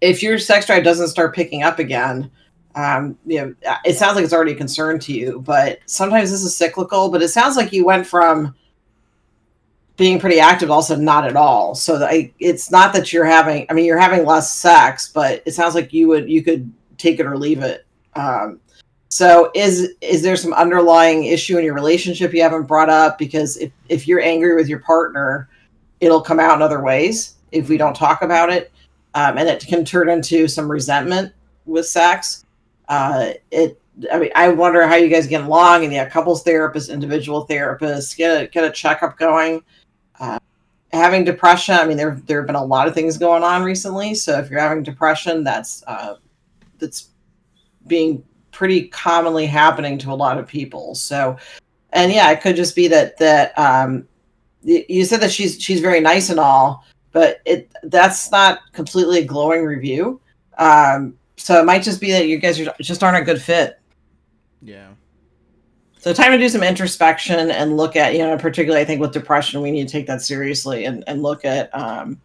if 0.00 0.22
your 0.22 0.38
sex 0.38 0.66
drive 0.66 0.84
doesn't 0.84 1.08
start 1.08 1.34
picking 1.34 1.62
up 1.62 1.78
again, 1.78 2.30
um, 2.78 3.18
you 3.26 3.40
know, 3.40 3.54
it 3.84 3.96
sounds 3.96 4.14
like 4.14 4.24
it's 4.24 4.32
already 4.32 4.52
a 4.52 4.56
concern 4.56 5.00
to 5.00 5.12
you. 5.12 5.42
But 5.44 5.80
sometimes 5.86 6.30
this 6.30 6.44
is 6.44 6.56
cyclical. 6.56 7.10
But 7.10 7.22
it 7.22 7.28
sounds 7.28 7.56
like 7.56 7.72
you 7.72 7.84
went 7.84 8.06
from 8.06 8.54
being 9.96 10.20
pretty 10.20 10.38
active, 10.38 10.70
also 10.70 10.94
not 10.94 11.26
at 11.26 11.34
all. 11.34 11.74
So 11.74 11.96
I, 12.04 12.32
it's 12.38 12.70
not 12.70 12.92
that 12.92 13.12
you're 13.12 13.24
having. 13.24 13.66
I 13.68 13.72
mean, 13.72 13.84
you're 13.84 13.98
having 13.98 14.24
less 14.24 14.54
sex, 14.54 15.10
but 15.12 15.42
it 15.44 15.52
sounds 15.52 15.74
like 15.74 15.92
you 15.92 16.06
would 16.06 16.30
you 16.30 16.42
could 16.42 16.72
take 16.98 17.18
it 17.18 17.26
or 17.26 17.36
leave 17.36 17.62
it. 17.62 17.84
Um, 18.14 18.60
so 19.08 19.50
is 19.56 19.94
is 20.00 20.22
there 20.22 20.36
some 20.36 20.52
underlying 20.52 21.24
issue 21.24 21.58
in 21.58 21.64
your 21.64 21.74
relationship 21.74 22.32
you 22.32 22.42
haven't 22.42 22.68
brought 22.68 22.90
up? 22.90 23.18
Because 23.18 23.56
if 23.56 23.72
if 23.88 24.06
you're 24.06 24.20
angry 24.20 24.54
with 24.54 24.68
your 24.68 24.80
partner, 24.80 25.48
it'll 26.00 26.20
come 26.20 26.38
out 26.38 26.54
in 26.54 26.62
other 26.62 26.80
ways 26.80 27.34
if 27.50 27.68
we 27.68 27.76
don't 27.76 27.96
talk 27.96 28.22
about 28.22 28.50
it, 28.50 28.70
um, 29.14 29.36
and 29.36 29.48
it 29.48 29.66
can 29.66 29.84
turn 29.84 30.08
into 30.08 30.46
some 30.46 30.70
resentment 30.70 31.32
with 31.66 31.86
sex. 31.86 32.44
Uh, 32.88 33.32
it. 33.50 33.80
I 34.12 34.18
mean, 34.18 34.30
I 34.36 34.48
wonder 34.48 34.86
how 34.86 34.94
you 34.94 35.08
guys 35.08 35.26
get 35.26 35.42
along, 35.42 35.84
and 35.84 35.92
yeah, 35.92 36.08
couples 36.08 36.44
therapists, 36.44 36.92
individual 36.92 37.46
therapists, 37.46 38.16
get 38.16 38.42
a 38.42 38.46
get 38.46 38.64
a 38.64 38.70
checkup 38.70 39.18
going. 39.18 39.62
Uh, 40.20 40.38
having 40.92 41.24
depression, 41.24 41.74
I 41.74 41.84
mean, 41.84 41.96
there 41.96 42.20
there 42.26 42.40
have 42.40 42.46
been 42.46 42.56
a 42.56 42.64
lot 42.64 42.88
of 42.88 42.94
things 42.94 43.18
going 43.18 43.42
on 43.42 43.62
recently. 43.62 44.14
So 44.14 44.38
if 44.38 44.50
you're 44.50 44.60
having 44.60 44.82
depression, 44.82 45.44
that's 45.44 45.82
uh, 45.86 46.14
that's 46.78 47.10
being 47.86 48.22
pretty 48.52 48.88
commonly 48.88 49.46
happening 49.46 49.98
to 49.98 50.12
a 50.12 50.14
lot 50.14 50.38
of 50.38 50.46
people. 50.46 50.94
So, 50.94 51.36
and 51.90 52.12
yeah, 52.12 52.30
it 52.30 52.40
could 52.40 52.56
just 52.56 52.76
be 52.76 52.88
that 52.88 53.16
that 53.18 53.58
um, 53.58 54.06
you 54.62 55.04
said 55.04 55.20
that 55.20 55.32
she's 55.32 55.60
she's 55.60 55.80
very 55.80 56.00
nice 56.00 56.30
and 56.30 56.40
all, 56.40 56.84
but 57.12 57.40
it 57.44 57.70
that's 57.84 58.30
not 58.30 58.60
completely 58.72 59.18
a 59.20 59.24
glowing 59.24 59.64
review. 59.64 60.20
Um, 60.56 61.18
so 61.38 61.60
it 61.60 61.64
might 61.64 61.82
just 61.82 62.00
be 62.00 62.12
that 62.12 62.26
you 62.26 62.38
guys 62.38 62.60
are, 62.60 62.74
just 62.80 63.02
aren't 63.02 63.16
a 63.16 63.24
good 63.24 63.40
fit. 63.40 63.78
Yeah. 64.60 64.88
So 65.98 66.12
time 66.12 66.32
to 66.32 66.38
do 66.38 66.48
some 66.48 66.62
introspection 66.62 67.50
and 67.50 67.76
look 67.76 67.96
at, 67.96 68.12
you 68.12 68.20
know, 68.20 68.36
particularly 68.38 68.82
I 68.82 68.84
think 68.84 69.00
with 69.00 69.12
depression, 69.12 69.62
we 69.62 69.70
need 69.70 69.88
to 69.88 69.92
take 69.92 70.06
that 70.06 70.22
seriously 70.22 70.84
and, 70.84 71.02
and 71.06 71.22
look 71.22 71.44
at, 71.44 71.74
um, 71.74 72.20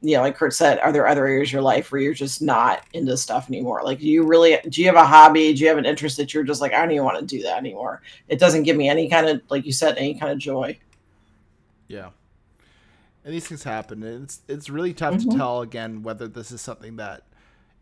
you 0.00 0.16
know, 0.16 0.22
like 0.22 0.36
Kurt 0.36 0.52
said, 0.54 0.78
are 0.78 0.92
there 0.92 1.06
other 1.06 1.26
areas 1.26 1.48
of 1.48 1.54
your 1.54 1.62
life 1.62 1.90
where 1.90 2.00
you're 2.00 2.14
just 2.14 2.40
not 2.42 2.84
into 2.92 3.16
stuff 3.16 3.48
anymore? 3.48 3.82
Like, 3.84 3.98
do 3.98 4.06
you 4.08 4.24
really, 4.24 4.58
do 4.68 4.80
you 4.80 4.86
have 4.86 4.96
a 4.96 5.06
hobby? 5.06 5.52
Do 5.54 5.62
you 5.62 5.68
have 5.68 5.78
an 5.78 5.86
interest 5.86 6.16
that 6.18 6.32
you're 6.32 6.44
just 6.44 6.60
like, 6.60 6.72
I 6.72 6.80
don't 6.80 6.92
even 6.92 7.04
want 7.04 7.18
to 7.18 7.24
do 7.24 7.42
that 7.42 7.56
anymore? 7.58 8.02
It 8.28 8.38
doesn't 8.38 8.62
give 8.62 8.76
me 8.76 8.88
any 8.88 9.08
kind 9.08 9.28
of, 9.28 9.42
like 9.48 9.64
you 9.66 9.72
said, 9.72 9.96
any 9.98 10.14
kind 10.14 10.32
of 10.32 10.38
joy. 10.38 10.78
Yeah. 11.88 12.10
And 13.24 13.34
these 13.34 13.46
things 13.46 13.64
happen. 13.64 14.02
and 14.02 14.24
It's 14.24 14.40
it's 14.48 14.70
really 14.70 14.94
tough 14.94 15.14
Mhm. 15.14 15.30
to 15.30 15.36
tell 15.36 15.60
again 15.62 16.02
whether 16.02 16.28
this 16.28 16.50
is 16.52 16.60
something 16.60 16.96
that 16.96 17.22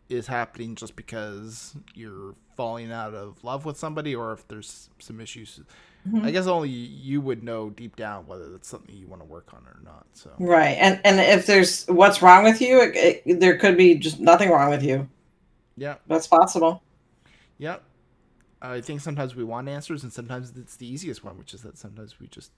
is 0.09 0.27
happening 0.27 0.75
just 0.75 0.95
because 0.95 1.75
you're 1.93 2.35
falling 2.55 2.91
out 2.91 3.13
of 3.13 3.43
love 3.43 3.65
with 3.65 3.77
somebody 3.77 4.15
or 4.15 4.33
if 4.33 4.47
there's 4.47 4.89
some 4.99 5.19
issues. 5.19 5.59
Mhm. 6.07 6.23
I 6.23 6.31
guess 6.31 6.47
only 6.47 6.69
you 6.69 7.19
would 7.21 7.43
know 7.43 7.69
deep 7.69 7.95
down 7.97 8.25
whether 8.27 8.49
that's 8.49 8.67
something 8.67 8.95
you 8.95 9.07
want 9.07 9.21
to 9.21 9.27
work 9.27 9.53
on 9.53 9.65
or 9.67 9.79
not. 9.83 10.05
So 10.13 10.31
Right. 10.39 10.77
And, 10.79 11.01
and 11.03 11.19
if 11.19 11.45
there's 11.45 11.85
what's 11.87 12.21
wrong 12.21 12.43
with 12.43 12.61
you, 12.61 12.81
it, 12.81 13.21
it, 13.25 13.39
there 13.39 13.57
could 13.57 13.75
be 13.77 13.95
just 13.95 14.19
nothing 14.19 14.49
wrong 14.49 14.69
with 14.69 14.83
you. 14.83 15.07
yeah, 15.75 15.95
That's 16.07 16.27
possible. 16.27 16.81
yeah. 17.57 17.77
I 18.59 18.81
think 18.81 19.01
sometimes 19.01 19.35
we 19.35 19.43
want 19.43 19.69
answers, 19.69 20.01
and 20.01 20.11
sometimes 20.11 20.51
it's 20.57 20.77
the 20.77 20.87
easiest 20.91 21.23
one, 21.23 21.37
which 21.37 21.53
is 21.53 21.61
that 21.61 21.77
sometimes 21.77 22.19
we 22.19 22.25
just 22.27 22.51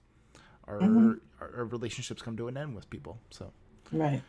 our 0.65 0.79
Mhm. 0.79 1.19
our, 1.41 1.51
our 1.57 1.65
relationships 1.65 2.21
come 2.21 2.37
to 2.37 2.47
an 2.47 2.55
end 2.55 2.73
with 2.75 2.89
people. 2.89 3.17
So 3.31 3.51
Right. 3.91 4.21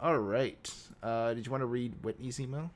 All 0.00 0.18
right. 0.18 0.72
Uh, 1.02 1.34
did 1.34 1.44
you 1.46 1.52
want 1.52 1.62
to 1.62 1.66
read 1.66 1.92
Whitney's 2.02 2.40
email? 2.40 2.70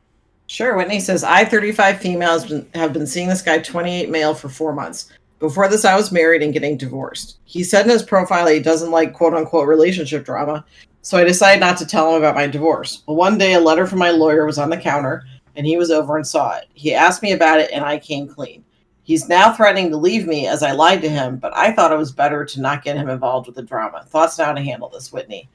Sure. 0.46 0.76
Whitney 0.76 1.00
says, 1.00 1.24
I, 1.24 1.44
35 1.44 2.00
females, 2.00 2.52
have 2.74 2.92
been 2.92 3.06
seeing 3.06 3.28
this 3.28 3.42
guy, 3.42 3.58
28 3.58 4.08
male, 4.08 4.34
for 4.34 4.48
four 4.48 4.72
months. 4.72 5.10
Before 5.38 5.68
this, 5.68 5.84
I 5.84 5.94
was 5.94 6.10
married 6.10 6.42
and 6.42 6.52
getting 6.52 6.76
divorced. 6.76 7.38
He 7.44 7.62
said 7.62 7.84
in 7.84 7.90
his 7.90 8.02
profile 8.02 8.48
he 8.48 8.60
doesn't 8.60 8.90
like 8.90 9.12
quote 9.12 9.34
unquote 9.34 9.68
relationship 9.68 10.24
drama, 10.24 10.64
so 11.02 11.16
I 11.16 11.24
decided 11.24 11.60
not 11.60 11.76
to 11.78 11.86
tell 11.86 12.10
him 12.10 12.16
about 12.16 12.34
my 12.34 12.46
divorce. 12.46 13.02
One 13.06 13.38
day, 13.38 13.54
a 13.54 13.60
letter 13.60 13.86
from 13.86 14.00
my 14.00 14.10
lawyer 14.10 14.46
was 14.46 14.58
on 14.58 14.68
the 14.68 14.76
counter, 14.76 15.24
and 15.54 15.66
he 15.66 15.76
was 15.76 15.90
over 15.90 16.16
and 16.16 16.26
saw 16.26 16.56
it. 16.56 16.66
He 16.74 16.92
asked 16.92 17.22
me 17.22 17.32
about 17.32 17.60
it, 17.60 17.70
and 17.72 17.84
I 17.84 17.98
came 17.98 18.26
clean. 18.26 18.64
He's 19.04 19.28
now 19.28 19.52
threatening 19.52 19.90
to 19.90 19.96
leave 19.96 20.26
me 20.26 20.46
as 20.46 20.62
I 20.62 20.72
lied 20.72 21.02
to 21.02 21.08
him, 21.08 21.36
but 21.36 21.56
I 21.56 21.72
thought 21.72 21.92
it 21.92 21.98
was 21.98 22.12
better 22.12 22.44
to 22.44 22.60
not 22.60 22.84
get 22.84 22.96
him 22.96 23.08
involved 23.08 23.46
with 23.46 23.56
the 23.56 23.62
drama. 23.62 24.04
Thoughts 24.04 24.38
now 24.38 24.52
to 24.52 24.60
handle 24.60 24.88
this, 24.88 25.12
Whitney? 25.12 25.48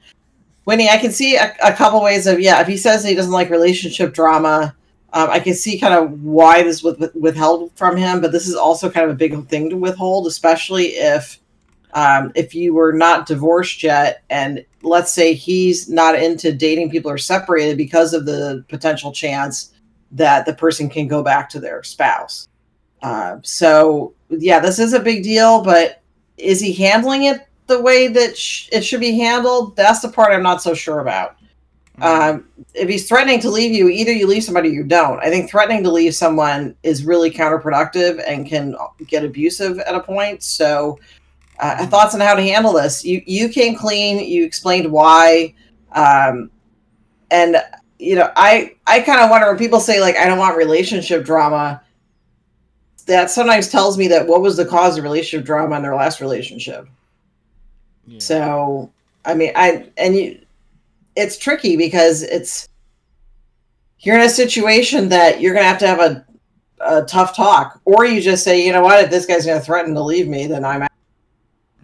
Whitney, 0.64 0.88
I 0.88 0.98
can 0.98 1.12
see 1.12 1.36
a, 1.36 1.54
a 1.62 1.72
couple 1.72 2.02
ways 2.02 2.26
of, 2.26 2.40
yeah, 2.40 2.60
if 2.60 2.66
he 2.66 2.76
says 2.76 3.04
he 3.04 3.14
doesn't 3.14 3.32
like 3.32 3.50
relationship 3.50 4.14
drama, 4.14 4.74
um, 5.12 5.30
I 5.30 5.38
can 5.38 5.54
see 5.54 5.78
kind 5.78 5.94
of 5.94 6.22
why 6.22 6.62
this 6.62 6.82
was 6.82 6.98
with, 6.98 7.14
withheld 7.14 7.70
from 7.76 7.96
him, 7.96 8.20
but 8.20 8.32
this 8.32 8.48
is 8.48 8.56
also 8.56 8.90
kind 8.90 9.04
of 9.04 9.12
a 9.12 9.18
big 9.18 9.46
thing 9.48 9.70
to 9.70 9.76
withhold, 9.76 10.26
especially 10.26 10.86
if 10.86 11.40
um, 11.92 12.32
if 12.34 12.56
you 12.56 12.74
were 12.74 12.92
not 12.92 13.26
divorced 13.26 13.84
yet, 13.84 14.24
and 14.28 14.64
let's 14.82 15.12
say 15.12 15.32
he's 15.32 15.88
not 15.88 16.20
into 16.20 16.52
dating 16.52 16.90
people 16.90 17.08
or 17.08 17.18
separated 17.18 17.76
because 17.76 18.12
of 18.12 18.26
the 18.26 18.64
potential 18.68 19.12
chance 19.12 19.72
that 20.10 20.44
the 20.44 20.54
person 20.54 20.90
can 20.90 21.06
go 21.06 21.22
back 21.22 21.48
to 21.50 21.60
their 21.60 21.84
spouse. 21.84 22.48
Uh, 23.00 23.36
so 23.42 24.12
yeah, 24.28 24.58
this 24.58 24.80
is 24.80 24.92
a 24.92 24.98
big 24.98 25.22
deal, 25.22 25.62
but 25.62 26.02
is 26.36 26.60
he 26.60 26.72
handling 26.72 27.24
it 27.24 27.46
the 27.66 27.80
way 27.80 28.08
that 28.08 28.36
sh- 28.36 28.68
it 28.72 28.82
should 28.82 29.00
be 29.00 29.18
handled? 29.18 29.76
That's 29.76 30.00
the 30.00 30.08
part 30.08 30.32
I'm 30.32 30.42
not 30.42 30.62
so 30.62 30.74
sure 30.74 31.00
about. 31.00 31.36
Um, 32.00 32.48
if 32.74 32.88
he's 32.88 33.08
threatening 33.08 33.40
to 33.40 33.50
leave 33.50 33.72
you, 33.72 33.88
either 33.88 34.12
you 34.12 34.26
leave 34.26 34.42
somebody 34.42 34.70
or 34.70 34.72
you 34.72 34.84
don't. 34.84 35.20
I 35.20 35.30
think 35.30 35.48
threatening 35.48 35.84
to 35.84 35.92
leave 35.92 36.14
someone 36.14 36.74
is 36.82 37.04
really 37.04 37.30
counterproductive 37.30 38.22
and 38.26 38.46
can 38.46 38.74
get 39.06 39.24
abusive 39.24 39.78
at 39.78 39.94
a 39.94 40.00
point. 40.00 40.42
So, 40.42 40.98
uh, 41.60 41.86
thoughts 41.86 42.14
on 42.14 42.20
how 42.20 42.34
to 42.34 42.42
handle 42.42 42.72
this? 42.72 43.04
You 43.04 43.22
you 43.26 43.48
came 43.48 43.76
clean. 43.76 44.18
You 44.18 44.44
explained 44.44 44.90
why, 44.90 45.54
um, 45.92 46.50
and 47.30 47.62
you 48.00 48.16
know 48.16 48.32
I 48.34 48.74
I 48.88 49.00
kind 49.00 49.20
of 49.20 49.30
wonder 49.30 49.46
when 49.46 49.56
people 49.56 49.78
say 49.78 50.00
like 50.00 50.16
I 50.16 50.26
don't 50.26 50.38
want 50.38 50.56
relationship 50.56 51.24
drama. 51.24 51.80
That 53.06 53.30
sometimes 53.30 53.68
tells 53.68 53.98
me 53.98 54.08
that 54.08 54.26
what 54.26 54.40
was 54.40 54.56
the 54.56 54.64
cause 54.64 54.96
of 54.96 55.04
relationship 55.04 55.46
drama 55.46 55.76
in 55.76 55.82
their 55.82 55.94
last 55.94 56.20
relationship. 56.20 56.88
So, 58.18 58.90
I 59.24 59.34
mean, 59.34 59.52
I 59.54 59.88
and 59.96 60.16
you 60.16 60.40
it's 61.16 61.38
tricky 61.38 61.76
because 61.76 62.22
it's 62.22 62.68
you're 64.00 64.16
in 64.16 64.22
a 64.22 64.28
situation 64.28 65.08
that 65.08 65.40
you're 65.40 65.54
gonna 65.54 65.66
have 65.66 65.78
to 65.78 65.86
have 65.86 66.00
a, 66.00 66.26
a 66.80 67.02
tough 67.04 67.34
talk, 67.34 67.80
or 67.84 68.04
you 68.04 68.20
just 68.20 68.44
say, 68.44 68.64
you 68.64 68.72
know 68.72 68.82
what, 68.82 69.04
if 69.04 69.10
this 69.10 69.26
guy's 69.26 69.46
gonna 69.46 69.60
threaten 69.60 69.94
to 69.94 70.02
leave 70.02 70.28
me, 70.28 70.46
then 70.46 70.64
I'm. 70.64 70.82
Out. 70.82 70.90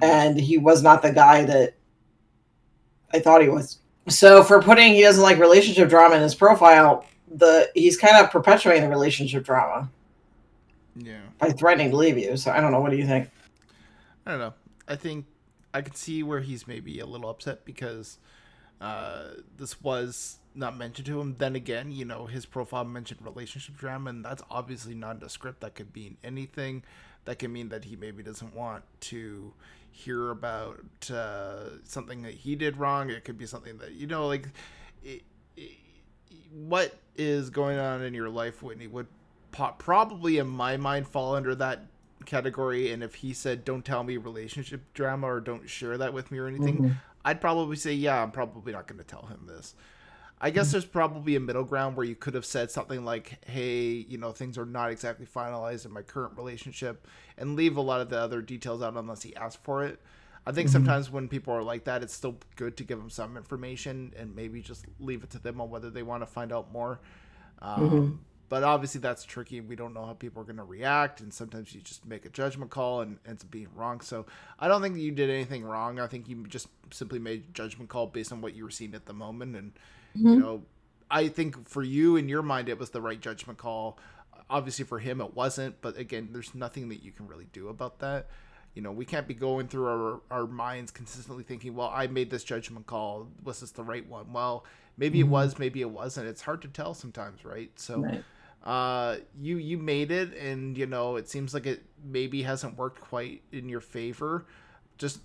And 0.02 0.38
he 0.40 0.56
was 0.56 0.82
not 0.82 1.02
the 1.02 1.12
guy 1.12 1.44
that 1.44 1.74
I 3.12 3.18
thought 3.20 3.42
he 3.42 3.48
was. 3.48 3.78
So 4.08 4.42
for 4.42 4.62
putting 4.62 4.94
he 4.94 5.02
doesn't 5.02 5.22
like 5.22 5.38
relationship 5.38 5.88
drama 5.88 6.16
in 6.16 6.22
his 6.22 6.34
profile, 6.34 7.04
the 7.30 7.70
he's 7.74 7.96
kind 7.96 8.16
of 8.16 8.30
perpetuating 8.30 8.82
the 8.82 8.88
relationship 8.88 9.44
drama. 9.44 9.88
Yeah. 10.96 11.20
By 11.38 11.50
threatening 11.50 11.90
to 11.90 11.96
leave 11.96 12.18
you. 12.18 12.36
So 12.36 12.50
I 12.50 12.60
don't 12.60 12.72
know. 12.72 12.80
What 12.80 12.90
do 12.90 12.96
you 12.96 13.06
think? 13.06 13.30
I 14.26 14.32
don't 14.32 14.40
know. 14.40 14.54
I 14.88 14.96
think 14.96 15.26
I 15.72 15.82
could 15.82 15.96
see 15.96 16.22
where 16.22 16.40
he's 16.40 16.66
maybe 16.66 16.98
a 17.00 17.06
little 17.06 17.30
upset 17.30 17.64
because 17.64 18.18
uh, 18.80 19.28
this 19.56 19.80
was 19.82 20.38
not 20.54 20.76
mentioned 20.76 21.06
to 21.06 21.20
him. 21.20 21.36
Then 21.38 21.54
again, 21.54 21.92
you 21.92 22.04
know, 22.04 22.26
his 22.26 22.46
profile 22.46 22.84
mentioned 22.84 23.20
relationship 23.22 23.76
drama, 23.76 24.10
and 24.10 24.24
that's 24.24 24.42
obviously 24.50 24.94
nondescript. 24.94 25.60
That 25.60 25.74
could 25.74 25.94
mean 25.94 26.16
anything. 26.24 26.82
That 27.24 27.38
could 27.38 27.50
mean 27.50 27.68
that 27.68 27.84
he 27.84 27.96
maybe 27.96 28.22
doesn't 28.22 28.54
want 28.54 28.84
to 29.00 29.52
hear 29.92 30.30
about 30.30 31.10
uh, 31.12 31.84
something 31.84 32.22
that 32.22 32.34
he 32.34 32.56
did 32.56 32.76
wrong. 32.76 33.10
It 33.10 33.24
could 33.24 33.38
be 33.38 33.46
something 33.46 33.78
that 33.78 33.92
you 33.92 34.06
know, 34.06 34.26
like 34.26 34.48
it, 35.04 35.22
it, 35.56 35.72
what 36.52 36.96
is 37.16 37.50
going 37.50 37.78
on 37.78 38.02
in 38.02 38.14
your 38.14 38.30
life, 38.30 38.62
Whitney, 38.62 38.86
would 38.86 39.06
po- 39.52 39.74
probably, 39.78 40.38
in 40.38 40.46
my 40.46 40.76
mind, 40.76 41.06
fall 41.06 41.34
under 41.34 41.54
that 41.56 41.86
category. 42.26 42.92
And 42.92 43.02
if 43.02 43.16
he 43.16 43.32
said, 43.32 43.64
"Don't 43.64 43.84
tell 43.84 44.04
me 44.04 44.16
relationship 44.16 44.92
drama" 44.94 45.26
or 45.26 45.40
"Don't 45.40 45.68
share 45.68 45.98
that 45.98 46.12
with 46.12 46.30
me" 46.30 46.38
or 46.38 46.46
anything. 46.46 46.78
Mhm. 46.78 46.96
I'd 47.24 47.40
probably 47.40 47.76
say, 47.76 47.92
yeah, 47.92 48.22
I'm 48.22 48.30
probably 48.30 48.72
not 48.72 48.86
going 48.86 48.98
to 48.98 49.04
tell 49.04 49.26
him 49.26 49.44
this. 49.46 49.74
I 50.40 50.48
guess 50.48 50.72
there's 50.72 50.86
probably 50.86 51.36
a 51.36 51.40
middle 51.40 51.64
ground 51.64 51.98
where 51.98 52.06
you 52.06 52.16
could 52.16 52.32
have 52.32 52.46
said 52.46 52.70
something 52.70 53.04
like, 53.04 53.44
hey, 53.46 53.88
you 53.90 54.16
know, 54.16 54.32
things 54.32 54.56
are 54.56 54.64
not 54.64 54.90
exactly 54.90 55.26
finalized 55.26 55.84
in 55.84 55.92
my 55.92 56.00
current 56.00 56.34
relationship, 56.38 57.06
and 57.36 57.56
leave 57.56 57.76
a 57.76 57.80
lot 57.82 58.00
of 58.00 58.08
the 58.08 58.18
other 58.18 58.40
details 58.40 58.80
out 58.80 58.96
unless 58.96 59.20
he 59.22 59.36
asks 59.36 59.60
for 59.62 59.84
it. 59.84 60.00
I 60.46 60.52
think 60.52 60.68
Mhm. 60.70 60.72
sometimes 60.72 61.10
when 61.10 61.28
people 61.28 61.52
are 61.52 61.62
like 61.62 61.84
that, 61.84 62.02
it's 62.02 62.14
still 62.14 62.38
good 62.56 62.78
to 62.78 62.84
give 62.84 62.98
them 62.98 63.10
some 63.10 63.36
information 63.36 64.14
and 64.16 64.34
maybe 64.34 64.62
just 64.62 64.86
leave 64.98 65.22
it 65.22 65.28
to 65.30 65.38
them 65.38 65.60
on 65.60 65.68
whether 65.68 65.90
they 65.90 66.02
want 66.02 66.22
to 66.22 66.26
find 66.26 66.50
out 66.52 66.72
more. 66.72 67.00
Um, 67.60 67.90
Mhm. 67.90 68.18
But 68.50 68.64
obviously, 68.64 69.00
that's 69.00 69.22
tricky. 69.24 69.60
We 69.60 69.76
don't 69.76 69.94
know 69.94 70.04
how 70.04 70.12
people 70.12 70.42
are 70.42 70.44
going 70.44 70.56
to 70.56 70.64
react, 70.64 71.20
and 71.20 71.32
sometimes 71.32 71.72
you 71.72 71.80
just 71.80 72.04
make 72.04 72.24
a 72.26 72.28
judgment 72.28 72.72
call 72.72 73.00
and 73.00 73.16
ends 73.24 73.44
up 73.44 73.50
being 73.52 73.68
wrong. 73.76 74.00
So 74.00 74.26
I 74.58 74.66
don't 74.66 74.82
think 74.82 74.98
you 74.98 75.12
did 75.12 75.30
anything 75.30 75.62
wrong. 75.62 76.00
I 76.00 76.08
think 76.08 76.28
you 76.28 76.44
just 76.48 76.66
simply 76.90 77.20
made 77.20 77.44
a 77.48 77.52
judgment 77.52 77.88
call 77.88 78.08
based 78.08 78.32
on 78.32 78.40
what 78.40 78.54
you 78.56 78.64
were 78.64 78.70
seeing 78.70 78.92
at 78.94 79.06
the 79.06 79.12
moment, 79.12 79.54
and 79.54 79.72
you 80.14 80.24
Mhm. 80.24 80.40
know, 80.40 80.62
I 81.08 81.28
think 81.28 81.68
for 81.68 81.84
you 81.84 82.16
in 82.16 82.28
your 82.28 82.42
mind, 82.42 82.68
it 82.68 82.76
was 82.76 82.90
the 82.90 83.00
right 83.00 83.20
judgment 83.20 83.56
call. 83.58 83.98
Obviously, 84.50 84.84
for 84.84 84.98
him, 84.98 85.20
it 85.20 85.32
wasn't. 85.34 85.80
But 85.80 85.96
again, 85.96 86.30
there's 86.32 86.52
nothing 86.52 86.88
that 86.88 87.04
you 87.04 87.12
can 87.12 87.28
really 87.28 87.46
do 87.52 87.68
about 87.68 88.00
that. 88.00 88.26
You 88.74 88.82
know, 88.82 88.90
we 88.90 89.04
can't 89.04 89.28
be 89.28 89.34
going 89.34 89.68
through 89.68 89.86
our, 89.86 90.20
our 90.28 90.46
minds 90.48 90.90
consistently 90.90 91.44
thinking, 91.44 91.76
well, 91.76 91.92
I 91.94 92.08
made 92.08 92.30
this 92.30 92.42
judgment 92.42 92.88
call. 92.88 93.28
Was 93.44 93.60
this 93.60 93.70
the 93.70 93.84
right 93.84 94.06
one? 94.08 94.32
Well, 94.32 94.64
maybe 94.96 95.20
it 95.20 95.26
Mhm. 95.26 95.30
was, 95.30 95.56
maybe 95.56 95.80
it 95.82 95.90
wasn't. 95.90 96.26
It's 96.26 96.42
hard 96.42 96.62
to 96.62 96.68
tell 96.68 96.94
sometimes, 96.94 97.44
right? 97.44 97.70
So, 97.78 98.02
Right. 98.02 98.24
Uh, 98.64 99.16
you 99.40 99.56
you 99.56 99.78
made 99.78 100.10
it, 100.10 100.34
and 100.36 100.76
you 100.76 100.86
know, 100.86 101.16
it 101.16 101.28
seems 101.28 101.54
like 101.54 101.66
it 101.66 101.82
maybe 102.04 102.42
hasn't 102.42 102.76
worked 102.76 103.00
quite 103.00 103.42
in 103.52 103.68
your 103.68 103.80
favor. 103.80 104.46
Just 104.98 105.20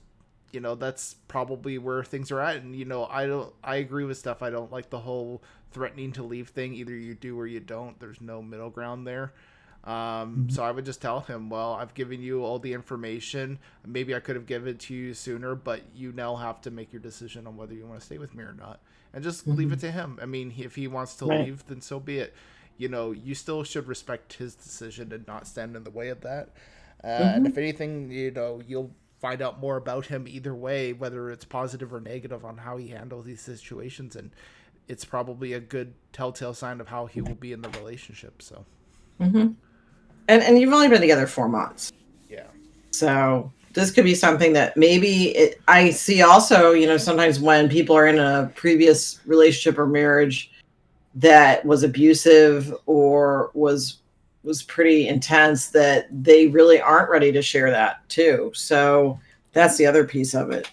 you 0.51 0.61
know 0.61 0.75
that's 0.75 1.15
probably 1.27 1.77
where 1.77 2.03
things 2.03 2.31
are 2.31 2.39
at. 2.39 2.57
And 2.57 2.73
you 2.75 2.85
know 2.85 3.05
i 3.07 3.25
don't 3.25 3.51
i 3.61 3.75
agree 3.77 4.05
with 4.05 4.17
stuff 4.17 4.41
i 4.41 4.49
don't 4.49 4.71
like 4.71 4.89
the 4.89 4.99
whole 4.99 5.43
threatening 5.71 6.13
to 6.13 6.23
leave 6.23 6.49
thing. 6.49 6.73
Either 6.75 6.95
you 6.95 7.13
do 7.13 7.37
or 7.37 7.45
you 7.45 7.59
don't. 7.59 7.99
There's 7.99 8.21
no 8.21 8.41
middle 8.41 8.69
ground 8.69 9.05
there. 9.05 9.33
Um, 9.83 10.47
so 10.49 10.63
i 10.63 10.71
would 10.71 10.85
just 10.85 10.99
tell 11.01 11.19
him 11.19 11.49
well 11.49 11.73
i've 11.73 11.93
given 11.93 12.21
you 12.21 12.43
all 12.43 12.57
the 12.57 12.73
information. 12.73 13.59
Maybe 13.85 14.15
i 14.15 14.19
could 14.19 14.35
have 14.35 14.45
given 14.47 14.69
it 14.69 14.79
to 14.81 14.93
you 14.95 15.13
sooner 15.13 15.55
but 15.55 15.81
you 15.93 16.11
now 16.13 16.35
have 16.37 16.61
to 16.61 16.71
make 16.71 16.93
your 16.93 17.01
decision 17.01 17.45
on 17.47 17.57
whether 17.57 17.73
you 17.73 17.85
want 17.85 17.99
to 17.99 18.05
stay 18.05 18.17
with 18.17 18.33
me 18.33 18.43
or 18.43 18.53
not. 18.53 18.79
And 19.13 19.23
just 19.23 19.45
leave 19.47 19.71
it 19.73 19.79
to 19.81 19.91
him. 19.91 20.19
I 20.21 20.25
mean 20.25 20.53
if 20.57 20.75
he 20.75 20.87
wants 20.87 21.15
to 21.17 21.25
Right. 21.25 21.41
leave 21.41 21.67
then 21.67 21.81
so 21.81 21.99
be 21.99 22.19
it 22.19 22.33
you 22.77 22.87
know 22.87 23.11
you 23.11 23.35
still 23.35 23.63
should 23.63 23.87
respect 23.87 24.33
his 24.33 24.55
decision 24.55 25.11
and 25.11 25.27
not 25.27 25.47
stand 25.47 25.75
in 25.75 25.83
the 25.83 25.91
way 25.91 26.09
of 26.09 26.21
that 26.21 26.49
uh, 27.03 27.07
and 27.07 27.45
Mhm. 27.45 27.45
if 27.45 27.57
anything 27.57 28.11
you 28.11 28.31
know 28.31 28.61
you'll 28.67 28.91
find 29.19 29.41
out 29.41 29.59
more 29.59 29.77
about 29.77 30.07
him 30.07 30.27
either 30.27 30.53
way, 30.53 30.93
whether 30.93 31.31
it's 31.31 31.45
positive 31.45 31.93
or 31.93 31.99
negative 31.99 32.45
on 32.45 32.57
how 32.57 32.77
he 32.77 32.89
handles 32.89 33.25
these 33.25 33.41
situations, 33.41 34.15
and 34.15 34.29
it's 34.87 35.05
probably 35.05 35.53
a 35.53 35.59
good 35.59 35.93
telltale 36.13 36.53
sign 36.53 36.79
of 36.79 36.89
how 36.89 37.07
he 37.07 37.21
will 37.21 37.35
be 37.35 37.51
in 37.51 37.61
the 37.61 37.69
relationship. 37.69 38.41
So, 38.41 38.65
hmm 39.19 39.47
And 40.27 40.43
and 40.43 40.59
you've 40.59 40.73
only 40.73 40.89
been 40.89 41.01
together 41.01 41.27
four 41.27 41.49
months. 41.49 41.89
yeah, 42.29 42.47
So 42.93 43.51
this 43.73 43.91
could 43.91 44.03
be 44.05 44.15
something 44.15 44.53
that 44.53 44.77
maybe 44.77 45.35
it, 45.35 45.61
I 45.67 45.89
see 45.91 46.21
also, 46.21 46.71
you 46.71 46.87
know, 46.87 46.97
sometimes 46.97 47.39
when 47.39 47.69
people 47.69 47.95
are 47.97 48.07
in 48.07 48.19
a 48.19 48.51
previous 48.55 49.19
relationship 49.25 49.77
or 49.79 49.87
marriage 49.87 50.51
that 51.15 51.65
was 51.65 51.83
abusive 51.83 52.73
or 52.85 53.51
was 53.53 53.97
was 54.43 54.61
pretty 54.61 55.07
intense 55.07 55.69
that 55.69 56.07
they 56.11 56.47
really 56.47 56.79
aren't 56.79 57.09
ready 57.09 57.31
to 57.31 57.41
share 57.41 57.71
that 57.71 58.07
too. 58.09 58.51
So 58.53 59.19
that's 59.53 59.77
the 59.77 59.87
other 59.87 60.03
piece 60.05 60.35
of 60.35 60.51
it. 60.51 60.69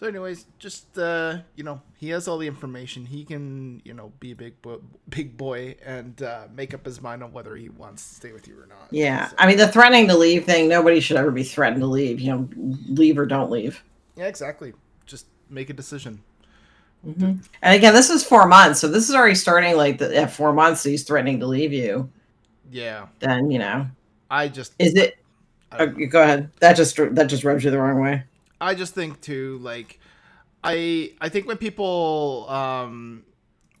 So, 0.00 0.06
anyways, 0.06 0.46
just 0.58 0.96
uh, 0.98 1.40
you 1.56 1.62
know, 1.62 1.82
he 1.98 2.08
has 2.08 2.26
all 2.26 2.38
the 2.38 2.46
information. 2.46 3.04
He 3.04 3.22
can, 3.22 3.82
you 3.84 3.92
know, 3.92 4.12
be 4.18 4.30
a 4.30 4.34
big 4.34 4.60
bo- 4.62 4.80
big 5.10 5.36
boy 5.36 5.76
and 5.84 6.22
uh, 6.22 6.46
make 6.54 6.72
up 6.72 6.86
his 6.86 7.02
mind 7.02 7.22
on 7.22 7.34
whether 7.34 7.54
he 7.54 7.68
wants 7.68 8.08
to 8.08 8.14
stay 8.14 8.32
with 8.32 8.48
you 8.48 8.58
or 8.58 8.66
not. 8.66 8.88
Yeah. 8.90 9.30
I 9.36 9.46
mean 9.46 9.58
the 9.58 9.68
threatening 9.68 10.08
to 10.08 10.16
leave 10.16 10.46
thing, 10.46 10.70
nobody 10.70 11.00
should 11.00 11.18
ever 11.18 11.30
be 11.30 11.42
threatened 11.42 11.82
to 11.82 11.86
leave, 11.86 12.18
you 12.18 12.32
know, 12.32 12.48
leave 12.88 13.18
or 13.18 13.26
don't 13.26 13.50
leave. 13.50 13.84
Yeah, 14.16 14.24
exactly. 14.24 14.72
Just 15.04 15.26
make 15.50 15.68
a 15.68 15.74
decision. 15.74 16.22
Mhm. 17.06 17.40
And 17.62 17.74
again, 17.74 17.94
this 17.94 18.10
is 18.10 18.24
four 18.24 18.46
months, 18.46 18.80
so 18.80 18.88
this 18.88 19.08
is 19.08 19.14
already 19.14 19.34
starting 19.34 19.76
like 19.76 19.98
the, 19.98 20.14
at 20.16 20.32
four 20.32 20.52
months. 20.52 20.82
He's 20.84 21.04
threatening 21.04 21.40
to 21.40 21.46
leave 21.46 21.72
you. 21.72 22.10
Yeah, 22.70 23.08
Then 23.20 23.50
you 23.50 23.58
know, 23.58 23.86
I 24.30 24.48
just 24.48 24.74
is 24.78 24.94
it? 24.94 25.16
Oh, 25.72 25.86
go 25.86 26.22
ahead. 26.22 26.50
That 26.60 26.76
just 26.76 26.96
that 26.96 27.24
just 27.28 27.44
rubs 27.44 27.64
you 27.64 27.70
the 27.70 27.78
wrong 27.78 28.00
way. 28.00 28.24
I 28.60 28.74
just 28.74 28.94
think 28.94 29.20
too, 29.20 29.58
like, 29.62 29.98
I 30.64 31.14
I 31.20 31.28
think 31.28 31.46
when 31.46 31.58
people 31.58 32.46
um 32.50 33.24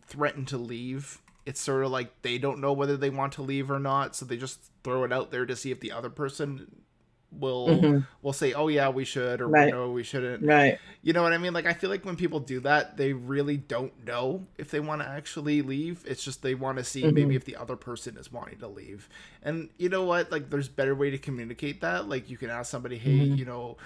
threaten 0.06 0.44
to 0.46 0.58
leave, 0.58 1.20
it's 1.46 1.60
sort 1.60 1.84
of 1.84 1.90
like 1.90 2.22
they 2.22 2.38
don't 2.38 2.60
know 2.60 2.72
whether 2.72 2.96
they 2.96 3.10
want 3.10 3.34
to 3.34 3.42
leave 3.42 3.70
or 3.70 3.78
not, 3.80 4.16
so 4.16 4.24
they 4.26 4.36
just 4.36 4.60
throw 4.84 5.04
it 5.04 5.12
out 5.12 5.30
there 5.30 5.46
to 5.46 5.56
see 5.56 5.70
if 5.70 5.80
the 5.80 5.92
other 5.92 6.10
person 6.10 6.82
will 7.32 7.88
Mhm. 7.88 8.06
will 8.22 8.32
say, 8.32 8.52
"Oh 8.52 8.68
yeah, 8.68 8.88
we 8.88 9.04
should," 9.04 9.40
or 9.40 9.48
Right. 9.48 9.64
"No, 9.64 9.90
we 9.92 10.02
shouldn't." 10.02 10.46
Right. 10.46 10.80
You 11.02 11.12
know 11.14 11.22
what 11.22 11.32
I 11.32 11.38
mean? 11.38 11.52
Like 11.54 11.66
I 11.66 11.72
feel 11.72 11.90
like 11.90 12.04
when 12.04 12.16
people 12.16 12.40
do 12.40 12.60
that, 12.60 12.96
they 12.96 13.12
really 13.12 13.56
don't 13.56 14.04
know 14.04 14.46
if 14.58 14.70
they 14.70 14.80
want 14.80 15.02
to 15.02 15.08
actually 15.08 15.62
leave. 15.62 16.04
It's 16.06 16.22
just 16.24 16.42
they 16.42 16.54
want 16.54 16.78
to 16.78 16.84
see 16.84 17.08
Mhm. 17.08 17.10
maybe 17.10 17.36
if 17.36 17.44
the 17.44 17.56
other 17.56 17.76
person 17.76 18.16
is 18.18 18.30
wanting 18.32 18.58
to 18.58 18.68
leave. 18.68 19.08
And 19.42 19.70
you 19.78 19.88
know 19.88 20.04
what? 20.04 20.30
Like 20.30 20.50
there's 20.50 20.68
better 20.68 20.94
way 20.94 21.10
to 21.10 21.18
communicate 21.18 21.80
that. 21.82 22.08
Like 22.08 22.28
you 22.28 22.36
can 22.36 22.50
ask 22.50 22.70
somebody, 22.70 22.98
"Hey, 22.98 23.16
Mhm. 23.16 23.34
you 23.34 23.44
know, 23.44 23.76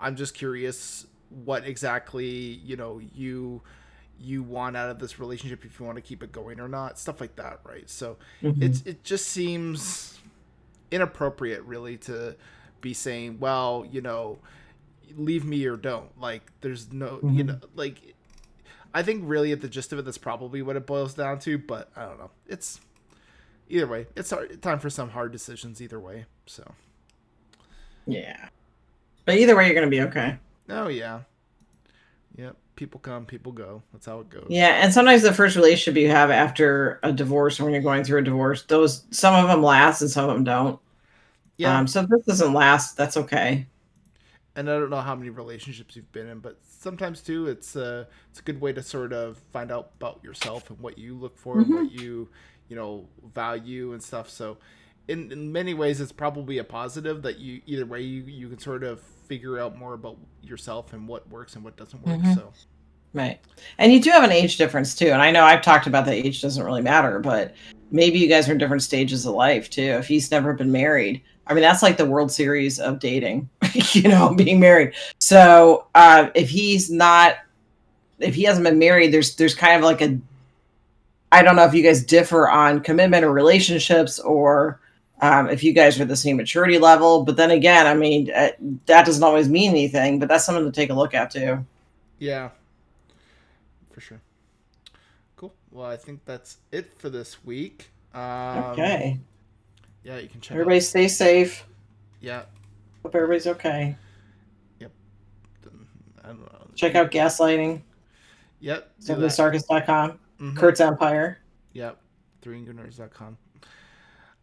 I'm 0.00 0.16
just 0.16 0.34
curious 0.34 1.06
what 1.30 1.64
exactly, 1.66 2.26
you 2.28 2.76
know, 2.76 2.98
you 3.14 3.62
you 4.20 4.42
want 4.42 4.76
out 4.76 4.90
of 4.90 4.98
this 4.98 5.18
relationship 5.20 5.64
if 5.64 5.78
you 5.78 5.86
want 5.86 5.96
to 5.96 6.02
keep 6.02 6.22
it 6.22 6.32
going 6.32 6.60
or 6.60 6.68
not." 6.68 6.98
Stuff 6.98 7.20
like 7.20 7.36
that, 7.36 7.60
right? 7.64 7.88
So 7.88 8.18
Mhm. 8.42 8.60
it's 8.60 8.82
it 8.86 9.04
just 9.04 9.28
seems 9.28 10.18
inappropriate 10.90 11.62
really 11.64 11.96
to 11.98 12.36
be 12.80 12.94
saying, 12.94 13.38
"Well, 13.40 13.86
you 13.90 14.00
know, 14.00 14.38
leave 15.16 15.44
me 15.44 15.64
or 15.66 15.76
don't." 15.76 16.18
Like 16.20 16.50
there's 16.60 16.92
no, 16.92 17.18
you 17.22 17.44
Mhm. 17.44 17.46
know, 17.46 17.58
like 17.74 18.14
I 18.94 19.02
think 19.02 19.22
really 19.26 19.52
at 19.52 19.60
the 19.60 19.68
gist 19.68 19.92
of 19.92 19.98
it 19.98 20.04
that's 20.04 20.18
probably 20.18 20.62
what 20.62 20.76
it 20.76 20.86
boils 20.86 21.14
down 21.14 21.38
to, 21.40 21.58
but 21.58 21.90
I 21.96 22.04
don't 22.06 22.18
know. 22.18 22.30
It's 22.46 22.80
either 23.68 23.86
way, 23.86 24.06
it's 24.16 24.30
hard, 24.30 24.60
time 24.62 24.78
for 24.78 24.88
some 24.90 25.10
hard 25.10 25.30
decisions 25.32 25.80
either 25.82 26.00
way. 26.00 26.24
So, 26.46 26.74
Yeah. 28.06 28.48
But 29.26 29.36
either 29.36 29.54
way, 29.56 29.66
you're 29.66 29.74
gonna 29.74 29.88
be 29.88 30.00
okay. 30.02 30.38
oh 30.70 30.88
yeah. 30.88 31.20
Yep, 32.36 32.56
people 32.76 33.00
come, 33.00 33.26
people 33.26 33.52
go. 33.52 33.82
That's 33.92 34.06
how 34.06 34.20
it 34.20 34.30
goes. 34.30 34.46
Yeah, 34.48 34.82
and 34.82 34.92
sometimes 34.94 35.22
the 35.22 35.32
first 35.34 35.56
relationship 35.56 36.00
you 36.00 36.08
have 36.08 36.30
after 36.30 37.00
a 37.02 37.12
divorce, 37.12 37.58
or 37.58 37.64
when 37.64 37.72
you're 37.72 37.82
going 37.82 38.04
through 38.04 38.20
a 38.20 38.22
divorce, 38.22 38.62
those 38.62 39.04
some 39.10 39.34
of 39.34 39.48
them 39.48 39.62
last 39.62 40.00
and 40.00 40.10
some 40.10 40.28
of 40.30 40.34
them 40.34 40.44
don't. 40.44 40.80
Yeah. 41.58 41.78
Um, 41.78 41.86
so 41.86 42.02
if 42.02 42.08
this 42.08 42.24
doesn't 42.26 42.52
last, 42.54 42.96
that's 42.96 43.16
okay. 43.16 43.66
and 44.56 44.68
I 44.70 44.78
don't 44.78 44.90
know 44.90 45.00
how 45.00 45.14
many 45.14 45.30
relationships 45.30 45.94
you've 45.96 46.10
been 46.12 46.28
in, 46.28 46.38
but 46.40 46.58
sometimes 46.66 47.20
too, 47.20 47.46
it's 47.48 47.76
a 47.76 48.08
it's 48.30 48.40
a 48.40 48.42
good 48.42 48.60
way 48.60 48.72
to 48.72 48.82
sort 48.82 49.12
of 49.12 49.38
find 49.52 49.70
out 49.70 49.90
about 50.00 50.20
yourself 50.24 50.70
and 50.70 50.78
what 50.80 50.98
you 50.98 51.14
look 51.16 51.36
for, 51.36 51.58
and 51.60 51.68
what 51.74 51.90
you 51.92 52.28
you 52.68 52.76
know 52.76 53.08
value 53.34 53.92
and 53.92 54.02
stuff. 54.02 54.30
So, 54.30 54.58
in, 55.08 55.30
in 55.32 55.52
many 55.52 55.74
ways, 55.74 56.00
it's 56.00 56.12
probably 56.12 56.58
a 56.58 56.64
positive 56.64 57.22
that 57.22 57.38
you 57.38 57.60
either 57.66 57.86
way 57.86 58.02
you 58.02 58.22
you 58.24 58.48
can 58.48 58.58
sort 58.58 58.82
of 58.84 59.00
figure 59.28 59.58
out 59.60 59.76
more 59.76 59.94
about 59.94 60.18
yourself 60.42 60.92
and 60.92 61.06
what 61.08 61.28
works 61.28 61.54
and 61.56 61.64
what 61.64 61.76
doesn't 61.76 62.02
work. 62.02 62.22
Mhm. 62.22 62.34
So, 62.34 62.54
Right. 63.14 63.40
And 63.78 63.92
you 63.92 64.00
do 64.00 64.10
have 64.10 64.22
an 64.24 64.32
age 64.32 64.56
difference 64.58 64.94
too. 64.94 65.08
And 65.08 65.22
I 65.22 65.30
know 65.30 65.44
I've 65.44 65.62
talked 65.62 65.86
about 65.86 66.04
that 66.06 66.14
age 66.14 66.42
doesn't 66.42 66.62
really 66.62 66.82
matter, 66.82 67.18
but 67.20 67.54
maybe 67.90 68.18
you 68.18 68.28
guys 68.28 68.48
are 68.48 68.52
in 68.52 68.58
different 68.58 68.82
stages 68.82 69.24
of 69.26 69.34
life 69.34 69.70
too. 69.70 69.82
If 69.82 70.06
he's 70.08 70.30
never 70.30 70.52
been 70.52 70.70
married, 70.72 71.22
I 71.48 71.54
mean, 71.54 71.62
that's 71.62 71.82
like 71.82 71.96
the 71.96 72.04
World 72.04 72.30
Series 72.30 72.78
of 72.78 72.98
dating, 72.98 73.48
you 73.92 74.02
know, 74.08 74.34
being 74.34 74.60
married. 74.60 74.94
So 75.18 75.86
uh, 75.94 76.28
if 76.34 76.50
he's 76.50 76.90
not, 76.90 77.36
if 78.18 78.34
he 78.34 78.42
hasn't 78.42 78.64
been 78.64 78.78
married, 78.78 79.12
there's 79.12 79.34
there's 79.36 79.54
kind 79.54 79.76
of 79.76 79.82
like 79.82 80.02
a, 80.02 80.18
I 81.32 81.42
don't 81.42 81.56
know 81.56 81.64
if 81.64 81.74
you 81.74 81.82
guys 81.82 82.02
differ 82.04 82.48
on 82.48 82.80
commitment 82.80 83.24
or 83.24 83.32
relationships 83.32 84.18
or 84.18 84.80
um, 85.20 85.48
if 85.48 85.64
you 85.64 85.72
guys 85.72 85.98
are 85.98 86.04
the 86.04 86.16
same 86.16 86.36
maturity 86.36 86.78
level. 86.78 87.24
But 87.24 87.36
then 87.36 87.50
again, 87.50 87.86
I 87.86 87.94
mean, 87.94 88.30
uh, 88.32 88.50
that 88.86 89.06
doesn't 89.06 89.22
always 89.22 89.48
mean 89.48 89.70
anything. 89.70 90.18
But 90.18 90.28
that's 90.28 90.44
something 90.44 90.64
to 90.64 90.72
take 90.72 90.90
a 90.90 90.94
look 90.94 91.14
at 91.14 91.30
too. 91.30 91.64
yeah, 92.18 92.50
for 93.90 94.00
sure. 94.00 94.20
Cool. 95.36 95.54
Well, 95.70 95.86
I 95.86 95.96
think 95.96 96.24
that's 96.24 96.58
it 96.72 96.92
for 96.98 97.08
this 97.08 97.44
week. 97.44 97.88
Um, 98.14 98.20
Okay. 98.72 99.18
Yeah, 100.08 100.18
you 100.18 100.28
can 100.28 100.40
check. 100.40 100.52
Everybody 100.54 100.76
out, 100.78 100.82
stay 100.82 101.06
safe. 101.06 101.66
yeah. 102.20 102.44
Hope 103.02 103.14
everybody's 103.14 103.46
okay. 103.46 103.94
I 106.24 106.28
don't 106.32 106.40
know. 106.40 106.66
Check 106.74 106.94
out 106.94 107.10
gaslighting. 107.10 107.80
Yep. 108.60 108.90
SimplySarkis.com. 109.00 110.18
Mhm. 110.40 110.56
Kurt's 110.56 110.80
Empire. 110.80 111.38
Yep. 111.72 111.98
ThreeAngryNerds.com. 112.42 113.38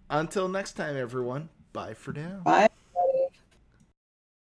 Until 0.09 0.47
next 0.47 0.73
time, 0.73 0.95
everyone. 0.97 1.49
Bye 1.73 1.93
for 1.93 2.11
now. 2.13 2.41
Bye. 2.43 2.69